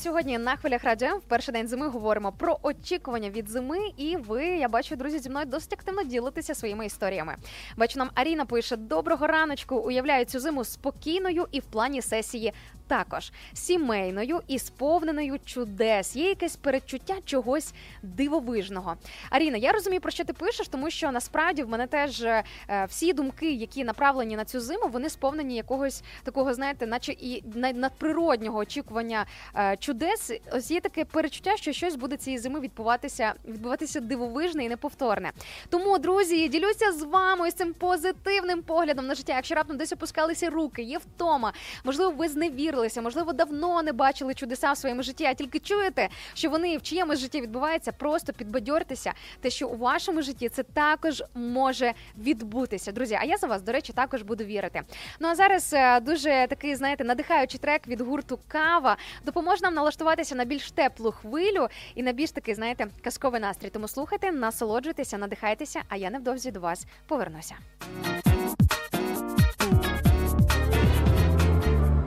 [0.00, 3.78] Сьогодні на хвилях радіо в перший день зими говоримо про очікування від зими.
[3.96, 7.36] І ви, я бачу, друзі, зі мною досить активно ділитеся своїми історіями.
[7.76, 9.76] Бачу, нам Аріна пише: доброго раночку.
[9.76, 12.52] Уявляю цю зиму спокійною і в плані сесії
[12.86, 16.16] також сімейною і сповненою чудес.
[16.16, 18.96] Є якесь передчуття чогось дивовижного.
[19.30, 22.44] Аріна, я розумію, про що ти пишеш, тому що насправді в мене теж е,
[22.88, 27.72] всі думки, які направлені на цю зиму, вони сповнені якогось такого, знаєте, наче і на-
[27.72, 30.32] надприроднього очікування е, чудес.
[30.52, 35.32] Ось є таке перечуття, що щось буде цієї зими відбуватися, відбуватися дивовижне і неповторне.
[35.68, 39.32] Тому, друзі, ділюся з вами ось цим позитивним поглядом на життя.
[39.36, 41.52] Якщо раптом десь опускалися руки, є втома,
[41.84, 46.50] можливо, ви зневірилися, можливо, давно не бачили чудеса в своєму житті, а тільки чуєте, що
[46.50, 51.92] вони в чиємусь житті відбуваються, просто підбадьортеся, те, що у вашому житті це також може
[52.18, 52.92] відбутися.
[52.92, 54.82] Друзі, а я за вас, до речі, також буду вірити.
[55.20, 60.34] Ну а зараз е, дуже такий, знаєте, надихаючий трек від гурту Кава допоможе нам налаштуватися
[60.34, 63.70] на більш теплу хвилю і на більш такий, знаєте, казковий настрій.
[63.70, 67.54] Тому слухайте, насолоджуйтеся, надихайтеся, а я невдовзі до вас повернуся.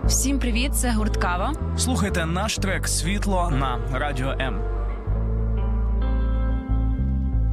[0.05, 1.53] Всім привіт, це гурт Кава.
[1.77, 4.61] Слухайте наш трек Світло на Радіо М.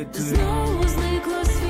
[0.00, 1.65] йти Знову зникло світло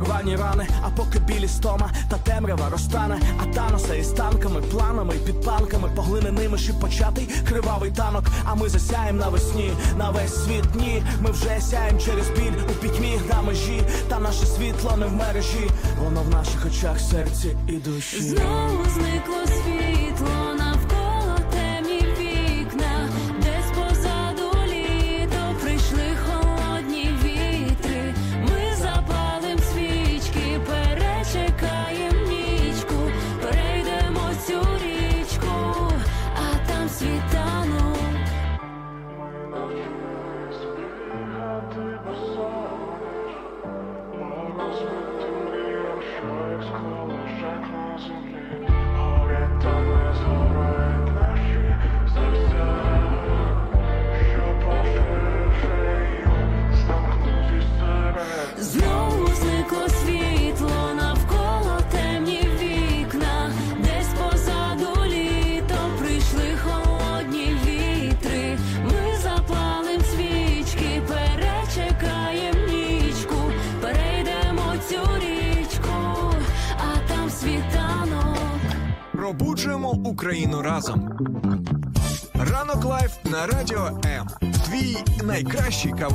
[0.00, 5.18] поки рани, а поки білі стома та темрява розтане, а таноса із танками, планами і
[5.18, 8.24] підпанками, поглиненими ще початий кривавий танок.
[8.44, 11.02] А ми засяєм навесні, на весь світ ні.
[11.20, 15.70] Ми вже сяєм через біль у пітьмі на межі, та наше світло не в мережі,
[16.04, 18.22] воно в наших очах, серці і душі.
[18.22, 18.84] Знову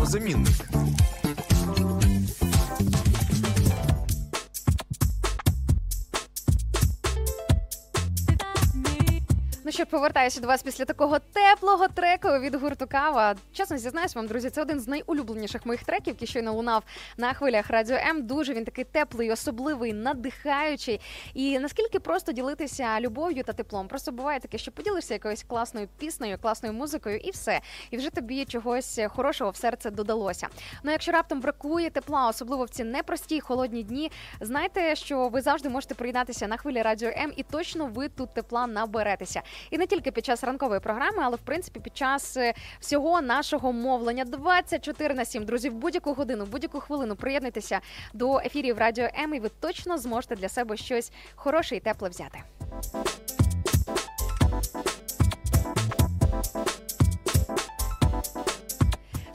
[0.02, 0.81] найкращий
[10.28, 13.36] Що, до вас після такого теплого треку від гурту Кава.
[13.54, 16.84] Чесно зізнаюсь вам, друзі, це один з найулюбленіших моїх треків, який щойно лунав
[17.18, 18.28] на хвилях Радіо М.
[18.28, 21.00] Дуже він такий теплий, особливий, надихаючий.
[21.34, 23.88] І наскільки просто ділитися любов'ю та теплом.
[23.88, 27.62] Просто буває таке, що поділишся якоюсь класною піснею, класною музикою, і все.
[27.92, 30.48] І вже тобі чогось хорошого в серце додалося.
[30.84, 34.12] Ну, якщо раптом бракує тепла, особливо в ці непрості холодні дні,
[34.42, 38.68] знайте, що ви завжди можете приєднатися на хвилі Радіо М, і точно ви тут тепла
[38.68, 39.42] наберетеся.
[39.70, 43.74] І не тільки під час ранкової програми, але в принципі під час е, всього нашого
[43.74, 45.46] мовлення 24 на 7.
[45.46, 47.80] Друзі, в будь-яку годину, в будь-яку хвилину приєднуйтеся
[48.14, 52.40] до ефірів Радіо М, і ви точно зможете для себе щось хороше і тепле взяти.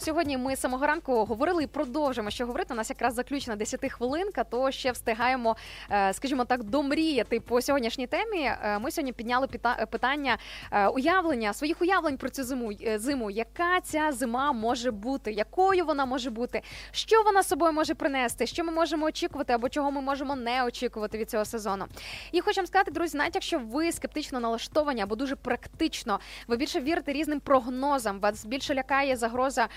[0.07, 2.75] Сьогодні ми з самого ранку говорили і продовжимо ще говорити.
[2.75, 5.57] У нас якраз заключена 10 хвилинка, то ще встигаємо,
[5.91, 8.41] е, скажімо так, домріяти по сьогоднішній темі.
[8.41, 9.47] Е, Ми сьогодні підняли
[9.91, 10.39] питання
[10.73, 12.73] е, уявлення своїх уявлень про цю зиму.
[12.97, 18.47] Зиму, яка ця зима може бути, якою вона може бути, що вона собою може принести,
[18.47, 21.85] що ми можемо очікувати або чого ми можемо не очікувати від цього сезону.
[22.33, 27.13] І вам сказати, друзі, навіть якщо ви скептично налаштовані або дуже практично, ви більше вірите
[27.13, 29.69] різним прогнозам, вас більше лякає загроза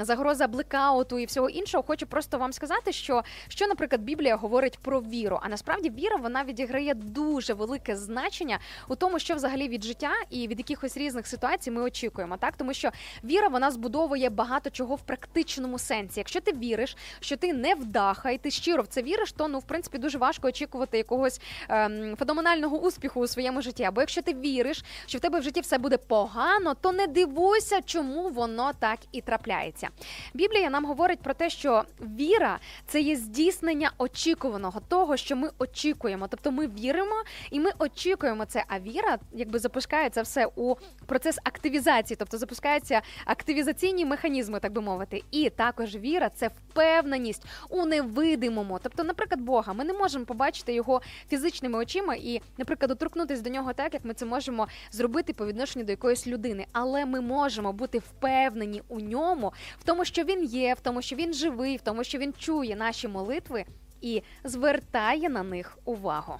[0.00, 1.84] загроза блекауту і всього іншого.
[1.86, 5.38] Хочу просто вам сказати, що, що, наприклад, Біблія говорить про віру.
[5.42, 8.58] А насправді віра вона відіграє дуже велике значення
[8.88, 12.36] у тому, що взагалі від життя і від якихось різних ситуацій ми очікуємо.
[12.36, 12.90] Так, тому що
[13.24, 16.20] віра вона збудовує багато чого в практичному сенсі.
[16.20, 19.58] Якщо ти віриш, що ти не вдаха, і ти щиро в це віриш, то ну
[19.58, 23.84] в принципі дуже важко очікувати якогось ем, феноменального успіху у своєму житті.
[23.84, 27.80] Або якщо ти віриш, що в тебе в житті все буде погано, то не дивуйся,
[27.82, 29.88] чому воно так і трапляється.
[30.34, 36.28] Біблія нам говорить про те, що віра це є здійснення очікуваного, того, що ми очікуємо.
[36.28, 38.64] Тобто ми віримо і ми очікуємо це.
[38.68, 40.74] А віра, якби запускає це все у
[41.06, 45.22] процес активізації, тобто запускаються активізаційні механізми, так би мовити.
[45.30, 48.78] І також віра це впевненість у невидимому.
[48.82, 53.72] Тобто, наприклад, Бога, ми не можемо побачити його фізичними очима і, наприклад, доторкнутися до нього
[53.72, 56.66] так, як ми це можемо зробити по відношенню до якоїсь людини.
[56.72, 61.16] Але ми можемо бути впевнені у ньому, в тому, що він є, в тому, що
[61.16, 63.64] він живий, в тому, що він чує наші молитви
[64.00, 66.34] і звертає на них увагу.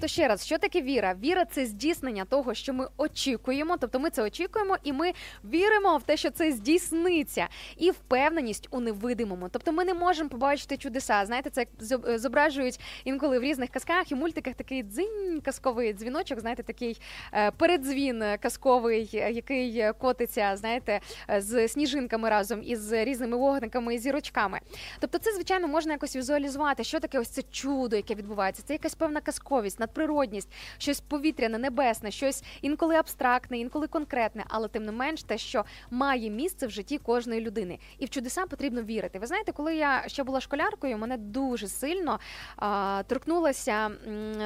[0.00, 1.14] Тобто, ще раз, що таке віра?
[1.22, 3.76] Віра це здійснення того, що ми очікуємо.
[3.76, 5.12] Тобто, ми це очікуємо, і ми
[5.44, 9.48] віримо в те, що це здійсниться, і впевненість у невидимому.
[9.48, 11.26] Тобто, ми не можемо побачити чудеса.
[11.26, 16.40] Знаєте, це як зображують інколи в різних казках і мультиках такий дзинь казковий дзвіночок.
[16.40, 17.00] Знаєте, такий
[17.32, 21.00] е, передзвін казковий, е, який котиться, знаєте,
[21.30, 24.60] е, з сніжинками разом із різними вогниками і зірочками.
[25.00, 28.62] Тобто, це звичайно можна якось візуалізувати, що таке ось це чудо, яке відбувається.
[28.66, 30.48] Це якась певна казковість, надприродність,
[30.78, 36.30] щось повітряне, небесне, щось інколи абстрактне, інколи конкретне, але тим не менш те, що має
[36.30, 37.78] місце в житті кожної людини.
[37.98, 39.18] І в чудеса потрібно вірити.
[39.18, 42.20] Ви знаєте, коли я ще була школяркою, мене дуже сильно
[42.56, 43.90] а, торкнулася,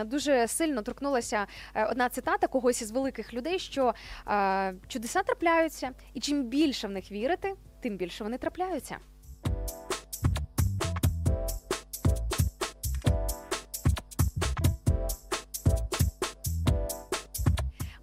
[0.05, 3.95] дуже сильно торкнулася е, одна цитата когось із великих людей, що
[4.25, 8.97] а, чудеса трапляються, і чим більше в них вірити, тим більше вони трапляються.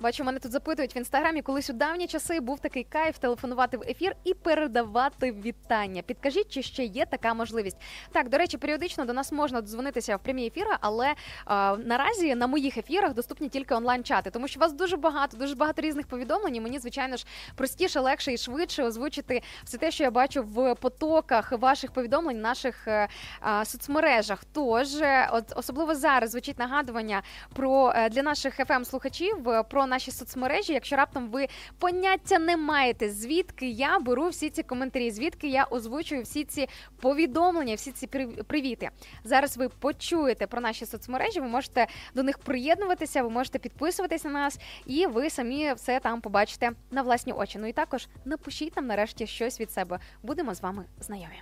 [0.01, 3.83] Бачу, мене тут запитують в інстаграмі, колись у давні часи був такий кайф телефонувати в
[3.89, 6.01] ефір і передавати вітання.
[6.01, 7.77] Підкажіть, чи ще є така можливість?
[8.11, 11.13] Так, до речі, періодично до нас можна дзвонитися в прямі ефіри, але
[11.45, 15.81] а, наразі на моїх ефірах доступні тільки онлайн-чати, тому що вас дуже багато, дуже багато
[15.81, 16.55] різних повідомлень.
[16.55, 17.25] і Мені звичайно ж
[17.55, 22.87] простіше, легше і швидше озвучити все те, що я бачу в потоках ваших повідомлень наших
[22.87, 23.07] е,
[23.39, 24.43] а, соцмережах.
[24.53, 27.21] Тож, е, от особливо зараз звучить нагадування
[27.53, 30.73] про е, для наших fm слухачів е, про наші соцмережі.
[30.73, 31.47] Якщо раптом ви
[31.79, 36.67] поняття не маєте, звідки я беру всі ці коментарі, звідки я озвучую всі ці
[37.01, 38.07] повідомлення, всі ці
[38.47, 38.89] привіти.
[39.23, 41.39] Зараз ви почуєте про наші соцмережі.
[41.39, 46.21] Ви можете до них приєднуватися, ви можете підписуватись на нас, і ви самі все там
[46.21, 47.57] побачите на власні очі.
[47.59, 49.99] Ну і також напишіть нам нарешті щось від себе.
[50.23, 51.41] Будемо з вами знайомі.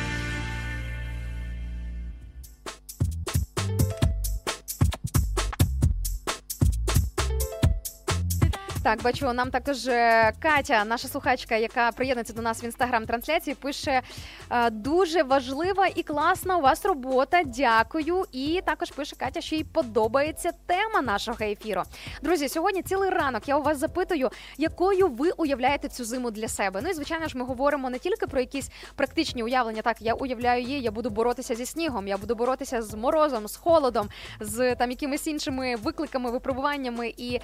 [8.83, 14.01] Так, бачу, нам також е, Катя, наша слухачка, яка приєднується до нас в інстаграм-трансляції, пише
[14.49, 17.43] е, дуже важлива і класна у вас робота.
[17.45, 18.25] Дякую.
[18.31, 21.83] І також пише Катя, що їй подобається тема нашого ефіру.
[22.21, 26.81] Друзі, сьогодні цілий ранок я у вас запитую, якою ви уявляєте цю зиму для себе.
[26.83, 29.81] Ну і звичайно ж, ми говоримо не тільки про якісь практичні уявлення.
[29.81, 33.55] Так, я уявляю її, я буду боротися зі снігом, я буду боротися з морозом, з
[33.55, 34.09] холодом,
[34.39, 37.39] з там якимись іншими викликами, випробуваннями і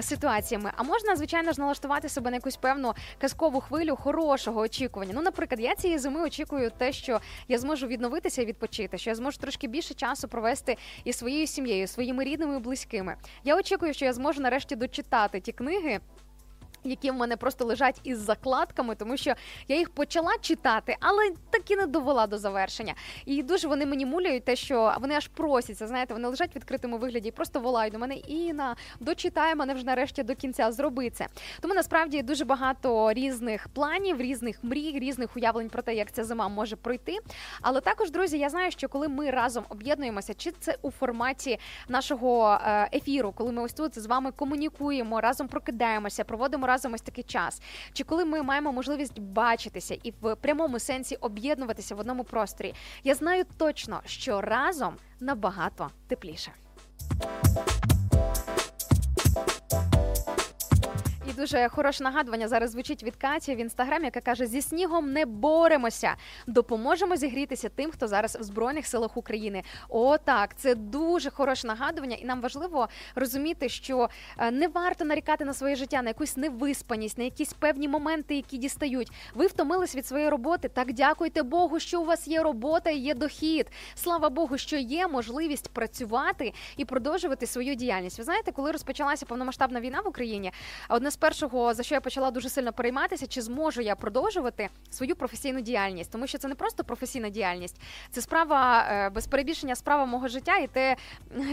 [0.00, 0.70] ситуаціями.
[0.78, 5.12] А можна, звичайно ж, налаштувати себе на якусь певну казкову хвилю хорошого очікування.
[5.14, 9.16] Ну, наприклад, я цієї зими очікую те, що я зможу відновитися і відпочити, що я
[9.16, 13.16] зможу трошки більше часу провести із своєю сім'єю, своїми рідними і близькими.
[13.44, 16.00] Я очікую, що я зможу нарешті дочитати ті книги.
[16.84, 19.34] Які в мене просто лежать із закладками, тому що
[19.68, 22.94] я їх почала читати, але так і не довела до завершення.
[23.26, 25.86] І дуже вони мені муляють те, що вони аж просяться.
[25.86, 28.14] Знаєте, вони лежать в відкритому вигляді і просто волають до мене.
[28.14, 30.72] Іна, дочитай мене вже нарешті до кінця.
[30.72, 31.26] Зроби це.
[31.60, 36.48] Тому насправді дуже багато різних планів, різних мрій, різних уявлень про те, як ця зима
[36.48, 37.18] може пройти.
[37.60, 42.58] Але також, друзі, я знаю, що коли ми разом об'єднуємося, чи це у форматі нашого
[42.66, 47.24] е, ефіру, коли ми ось тут з вами комунікуємо, разом прокидаємося, проводимо разом ось такий
[47.24, 52.74] час, чи коли ми маємо можливість бачитися і в прямому сенсі об'єднуватися в одному просторі,
[53.04, 56.52] я знаю точно, що разом набагато тепліше.
[61.38, 66.14] Дуже хороше нагадування зараз звучить від Каті в інстаграмі, яка каже: зі снігом не боремося,
[66.46, 69.62] допоможемо зігрітися тим, хто зараз в збройних силах України.
[69.88, 74.08] О, так, це дуже хороше нагадування, і нам важливо розуміти, що
[74.38, 78.58] е, не варто нарікати на своє життя, на якусь невиспаність, на якісь певні моменти, які
[78.58, 79.12] дістають.
[79.34, 80.68] Ви втомились від своєї роботи.
[80.68, 83.66] Так дякуйте Богу, що у вас є робота і є дохід.
[83.94, 88.18] Слава Богу, що є можливість працювати і продовжувати свою діяльність.
[88.18, 90.52] Ви знаєте, коли розпочалася повномасштабна війна в Україні,
[90.88, 95.16] одне з першого за що я почала дуже сильно перейматися, чи зможу я продовжувати свою
[95.16, 97.80] професійну діяльність, тому що це не просто професійна діяльність,
[98.10, 100.96] це справа е, без перебільшення справа мого життя і те,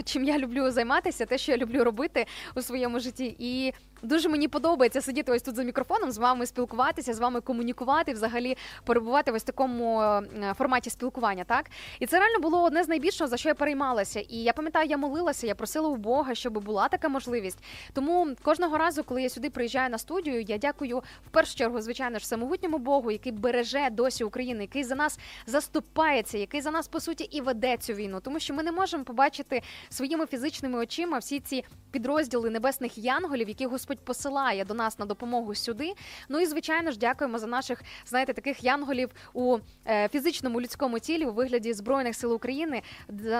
[0.04, 3.36] чим я люблю займатися, те, що я люблю робити у своєму житті.
[3.38, 3.72] І
[4.06, 8.56] Дуже мені подобається сидіти ось тут за мікрофоном, з вами спілкуватися, з вами комунікувати, взагалі
[8.84, 11.44] перебувати в ось такому е, форматі спілкування.
[11.44, 11.70] Так
[12.00, 14.20] і це реально було одне з найбільшого, за що я переймалася.
[14.20, 17.58] І я пам'ятаю, я молилася, я просила у Бога, щоб була така можливість.
[17.92, 22.18] Тому кожного разу, коли я сюди приїжджаю на студію, я дякую в першу чергу, звичайно
[22.18, 27.00] ж, всемогутньому Богу, який береже досі Україну, який за нас заступається, який за нас по
[27.00, 31.40] суті і веде цю війну, тому що ми не можемо побачити своїми фізичними очима всі
[31.40, 35.92] ці підрозділи небесних янголів, які Господь посилає до нас на допомогу сюди.
[36.28, 41.26] Ну і звичайно ж, дякуємо за наших, знаєте, таких янголів у е, фізичному людському тілі
[41.26, 42.82] у вигляді збройних сил України,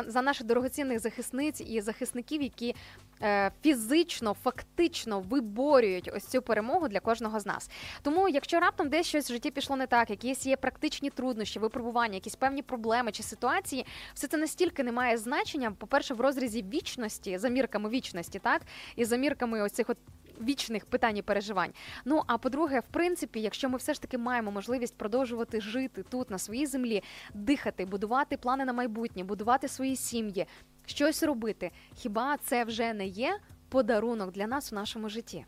[0.06, 2.74] за, наших дорогоцінних захисниць і захисників, які
[3.22, 7.70] е, фізично, фактично виборюють ось цю перемогу для кожного з нас.
[8.02, 12.14] Тому, якщо раптом десь щось в житті пішло не так, якісь є практичні труднощі, випробування,
[12.14, 15.72] якісь певні проблеми чи ситуації, все це настільки не має значення.
[15.78, 18.62] По перше, в розрізі вічності, за мірками вічності, так
[18.96, 19.98] і за мірками ось от.
[20.40, 21.72] Вічних питань і переживань.
[22.04, 26.30] Ну а по-друге, в принципі, якщо ми все ж таки маємо можливість продовжувати жити тут,
[26.30, 27.02] на своїй землі,
[27.34, 30.46] дихати, будувати плани на майбутнє, будувати свої сім'ї,
[30.86, 33.38] щось робити, хіба це вже не є
[33.68, 35.44] подарунок для нас у нашому житті?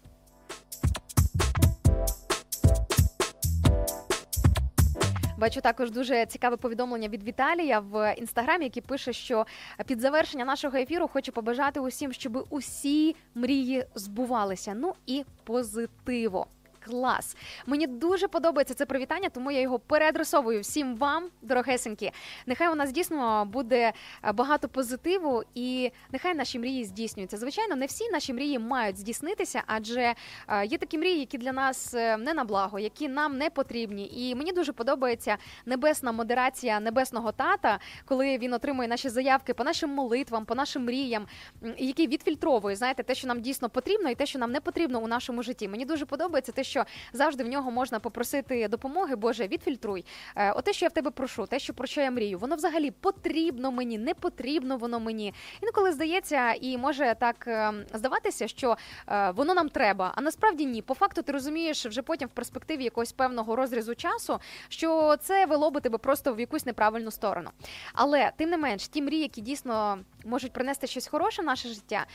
[5.38, 9.46] Бачу також дуже цікаве повідомлення від Віталія в інстаграмі, який пише, що
[9.86, 14.74] під завершення нашого ефіру хочу побажати усім, щоб усі мрії збувалися.
[14.74, 16.46] Ну і позитиво.
[16.88, 17.36] Клас.
[17.66, 22.10] Мені дуже подобається це привітання, тому я його переадресовую всім вам, дорогесенькі.
[22.46, 23.92] Нехай у нас дійсно буде
[24.24, 27.36] е, багато позитиву, і нехай наші мрії здійснюються.
[27.36, 30.14] Звичайно, не всі наші мрії мають здійснитися, адже
[30.48, 34.10] е, є такі мрії, які для нас е, не на благо, які нам не потрібні.
[34.14, 35.36] І мені дуже подобається
[35.66, 41.26] небесна модерація небесного тата, коли він отримує наші заявки по нашим молитвам, по нашим мріям,
[41.64, 44.60] м, і який відфільтровує, знаєте, те, що нам дійсно потрібно, і те, що нам не
[44.60, 45.68] потрібно у нашому житті.
[45.68, 46.77] Мені дуже подобається те, що
[47.12, 49.16] завжди в нього можна попросити допомоги.
[49.16, 50.04] Боже, відфільтруй.
[50.36, 52.90] Е, Оте, що я в тебе прошу, те, що про що я мрію, воно взагалі
[52.90, 55.34] потрібно мені, не потрібно воно мені.
[55.62, 58.76] Інколи здається, і може так е, здаватися, що
[59.08, 60.12] е, воно нам треба.
[60.14, 60.82] А насправді ні.
[60.82, 65.70] По факту ти розумієш вже потім в перспективі якогось певного розрізу часу, що це вело
[65.70, 67.50] би тебе просто в якусь неправильну сторону.
[67.92, 72.06] Але тим не менш, ті мрії, які дійсно можуть принести щось хороше в наше життя.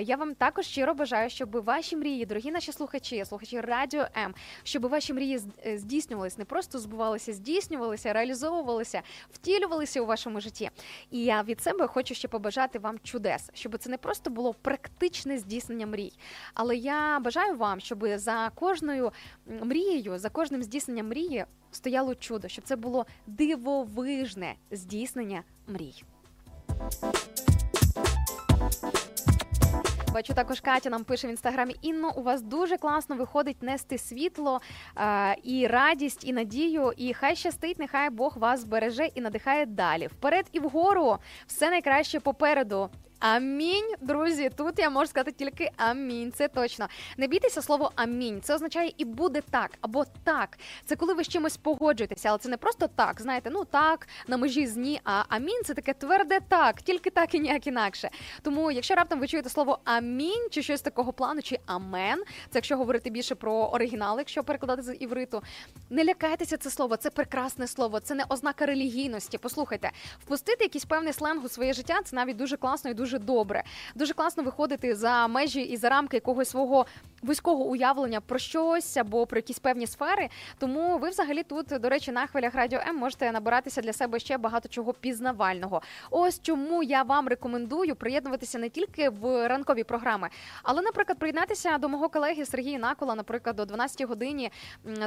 [0.00, 4.86] Я вам також щиро бажаю, щоб ваші мрії, дорогі наші слухачі, слухачі радіо М, щоб
[4.86, 9.02] ваші мрії е, здійснювалися, не просто збувалися, здійснювалися, реалізовувалися,
[9.32, 10.70] втілювалися у вашому житті.
[11.10, 15.38] І я від себе хочу ще побажати вам чудес, щоб це не просто було практичне
[15.38, 16.12] здійснення мрій.
[16.54, 19.12] Але я бажаю вам, щоб за кожною
[19.46, 26.04] мрією, за кожним здійсненням мрії стояло чудо, щоб це було дивовижне здійснення мрій.
[30.18, 31.76] Бачу, також Катя нам пише в інстаграмі.
[31.82, 34.60] Інно, у вас дуже класно виходить нести світло
[34.96, 36.92] е, і радість, і надію.
[36.96, 40.06] І хай щастить, нехай Бог вас збереже і надихає далі.
[40.06, 41.16] Вперед і вгору.
[41.46, 42.90] Все найкраще попереду.
[43.20, 44.50] Амінь, друзі.
[44.56, 46.32] Тут я можу сказати тільки амінь.
[46.32, 46.88] Це точно.
[47.16, 48.40] Не бійтеся слово амінь.
[48.42, 50.58] Це означає і буде так або так.
[50.84, 53.20] Це коли ви з чимось погоджуєтеся, але це не просто так.
[53.20, 55.00] Знаєте, ну так на межі з ні.
[55.04, 58.10] А амінь це таке тверде так, тільки так і ніяк інакше.
[58.42, 62.76] Тому, якщо раптом ви чуєте слово амінь чи щось такого плану, чи амен, це якщо
[62.76, 65.42] говорити більше про оригінал, якщо перекладати з івриту,
[65.90, 69.38] не лякайтеся це слово, це прекрасне слово, це не ознака релігійності.
[69.38, 69.90] Послухайте,
[70.24, 73.62] впустити якийсь певний сленг у своє життя це навіть дуже класно і дуже добре.
[73.94, 76.86] Дуже класно виходити за межі і за рамки якогось свого
[77.22, 80.28] вузького уявлення про щось або про якісь певні сфери.
[80.58, 84.38] Тому ви взагалі тут, до речі, на хвилях радіо М можете набиратися для себе ще
[84.38, 85.82] багато чого пізнавального.
[86.10, 90.28] Ось чому я вам рекомендую приєднуватися не тільки в ранкові програми,
[90.62, 94.52] але, наприклад, приєднатися до мого колеги Сергія Накола, наприклад, о 12 годині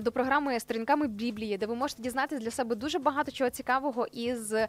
[0.02, 4.54] до програми Сторінками Біблії, де ви можете дізнатися для себе дуже багато чого цікавого із
[4.54, 4.68] е,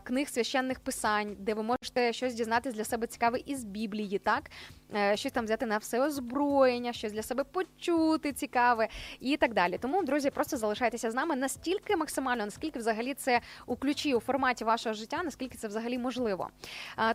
[0.00, 4.50] книг священних писань, де ви можете щось дізнатися для себе цікаве із Біблії, так
[4.94, 8.88] Е, щось там взяти на все озброєння, щось для себе почути цікаве
[9.20, 9.78] і так далі.
[9.78, 14.64] Тому, друзі, просто залишайтеся з нами настільки максимально, наскільки взагалі це у ключі у форматі
[14.64, 16.48] вашого життя, наскільки це взагалі можливо.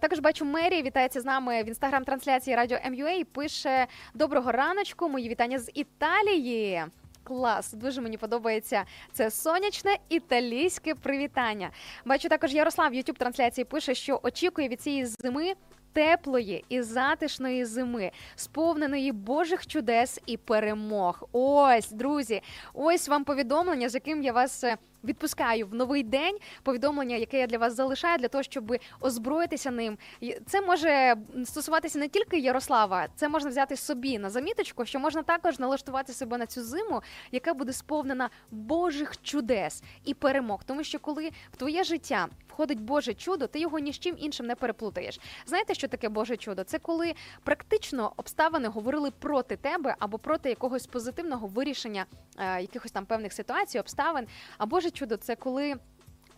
[0.01, 3.23] Також бачу Мері вітається з нами в інстаграм-трансляції Радіо МЮА.
[3.31, 5.09] Пише доброго раночку.
[5.09, 6.83] Мої вітання з Італії.
[7.23, 11.69] Клас, дуже мені подобається це сонячне італійське привітання.
[12.05, 15.53] Бачу також Ярослав в youtube трансляції пише, що очікує від цієї зими
[15.93, 21.27] теплої і затишної зими, сповненої Божих чудес і перемог.
[21.31, 22.41] Ось, друзі,
[22.73, 24.65] ось вам повідомлення, з яким я вас.
[25.03, 29.97] Відпускаю в новий день повідомлення, яке я для вас залишаю, для того, щоб озброїтися ним.
[30.45, 31.15] Це може
[31.45, 36.37] стосуватися не тільки Ярослава, це можна взяти собі на заміточку, що можна також налаштувати себе
[36.37, 37.01] на цю зиму,
[37.31, 40.63] яка буде сповнена Божих чудес і перемог.
[40.63, 44.45] Тому що коли в твоє життя входить Боже чудо, ти його ні з чим іншим
[44.45, 45.19] не переплутаєш.
[45.45, 46.63] Знаєте, що таке Боже чудо?
[46.63, 47.13] Це коли
[47.43, 52.05] практично обставини говорили проти тебе або проти якогось позитивного вирішення
[52.37, 54.27] е, якихось там певних ситуацій, обставин.
[54.57, 55.75] А Боже чудо, це коли.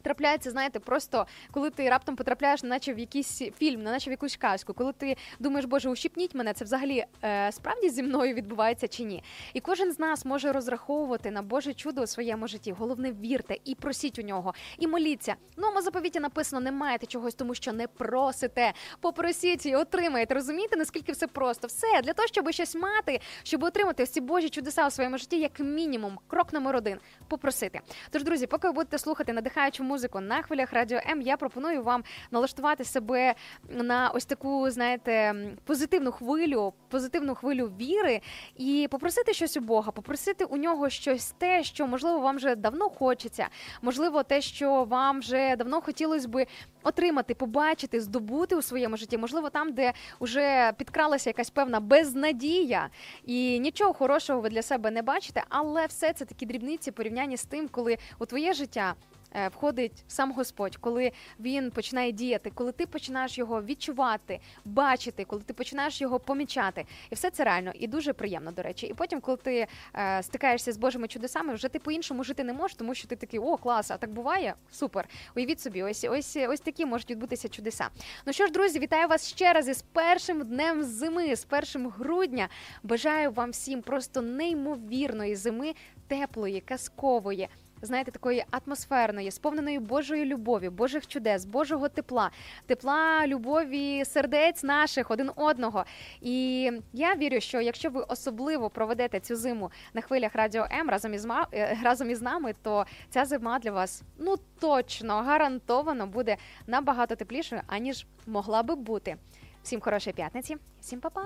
[0.03, 4.73] Трапляється, знаєте, просто коли ти раптом потрапляєш, наче в якийсь фільм, наче в якусь казку,
[4.73, 9.23] коли ти думаєш, боже, ущипніть мене, це взагалі е, справді зі мною відбувається чи ні?
[9.53, 12.71] І кожен з нас може розраховувати на Боже чудо у своєму житті.
[12.71, 15.35] Головне, вірте і просіть у нього, і моліться.
[15.57, 18.73] В новому заповіті написано: не маєте чогось, тому що не просите.
[18.99, 20.33] Попросіть і отримаєте.
[20.33, 21.67] Розумієте, наскільки все просто?
[21.67, 25.59] Все для того, щоб щось мати, щоб отримати ці Божі чудеса у своєму житті, як
[25.59, 26.97] мінімум, крок номер один
[27.27, 27.79] попросити.
[28.11, 32.03] Тож, друзі, поки ви будете слухати надихаючу музику на хвилях радіо М, я пропоную вам
[32.31, 33.35] налаштувати себе
[33.69, 38.21] на ось таку, знаєте, позитивну хвилю, позитивну хвилю віри
[38.57, 42.89] і попросити щось у Бога, попросити у нього щось те, що можливо вам вже давно
[42.89, 43.47] хочеться,
[43.81, 46.45] можливо, те, що вам вже давно хотілося би
[46.83, 49.17] отримати, побачити, здобути у своєму житті.
[49.17, 52.89] Можливо, там, де вже підкралася якась певна безнадія,
[53.25, 57.45] і нічого хорошого ви для себе не бачите, але все це такі дрібниці порівнянні з
[57.45, 58.95] тим, коли у твоє життя.
[59.33, 65.41] Е, Входить сам Господь, коли він починає діяти, коли ти починаєш його відчувати, бачити, коли
[65.41, 68.87] ти починаєш його помічати, і все це реально і дуже приємно, до речі.
[68.87, 72.77] І потім, коли ти е, стикаєшся з Божими чудесами, вже ти по-іншому жити не можеш,
[72.77, 74.53] тому що ти такий о, клас, а так буває?
[74.71, 75.07] Супер.
[75.35, 77.89] Уявіть собі, ось ось ось такі можуть відбутися чудеса.
[78.25, 82.49] Ну що ж, друзі, вітаю вас ще раз із першим днем зими, з першим грудня.
[82.83, 85.73] Бажаю вам всім просто неймовірної зими,
[86.07, 87.49] теплої, казкової.
[87.83, 92.31] Знаєте, такої атмосферної, сповненої Божої любові, Божих чудес, Божого тепла,
[92.65, 95.85] тепла, любові, сердець наших один одного.
[96.21, 101.13] І я вірю, що якщо ви особливо проведете цю зиму на хвилях радіо М разом
[101.13, 106.37] із е, разом із нами, то ця зима для вас ну точно гарантовано буде
[106.67, 109.15] набагато теплішою, аніж могла би бути.
[109.63, 111.23] Всім хорошої п'ятниці, всім па-па!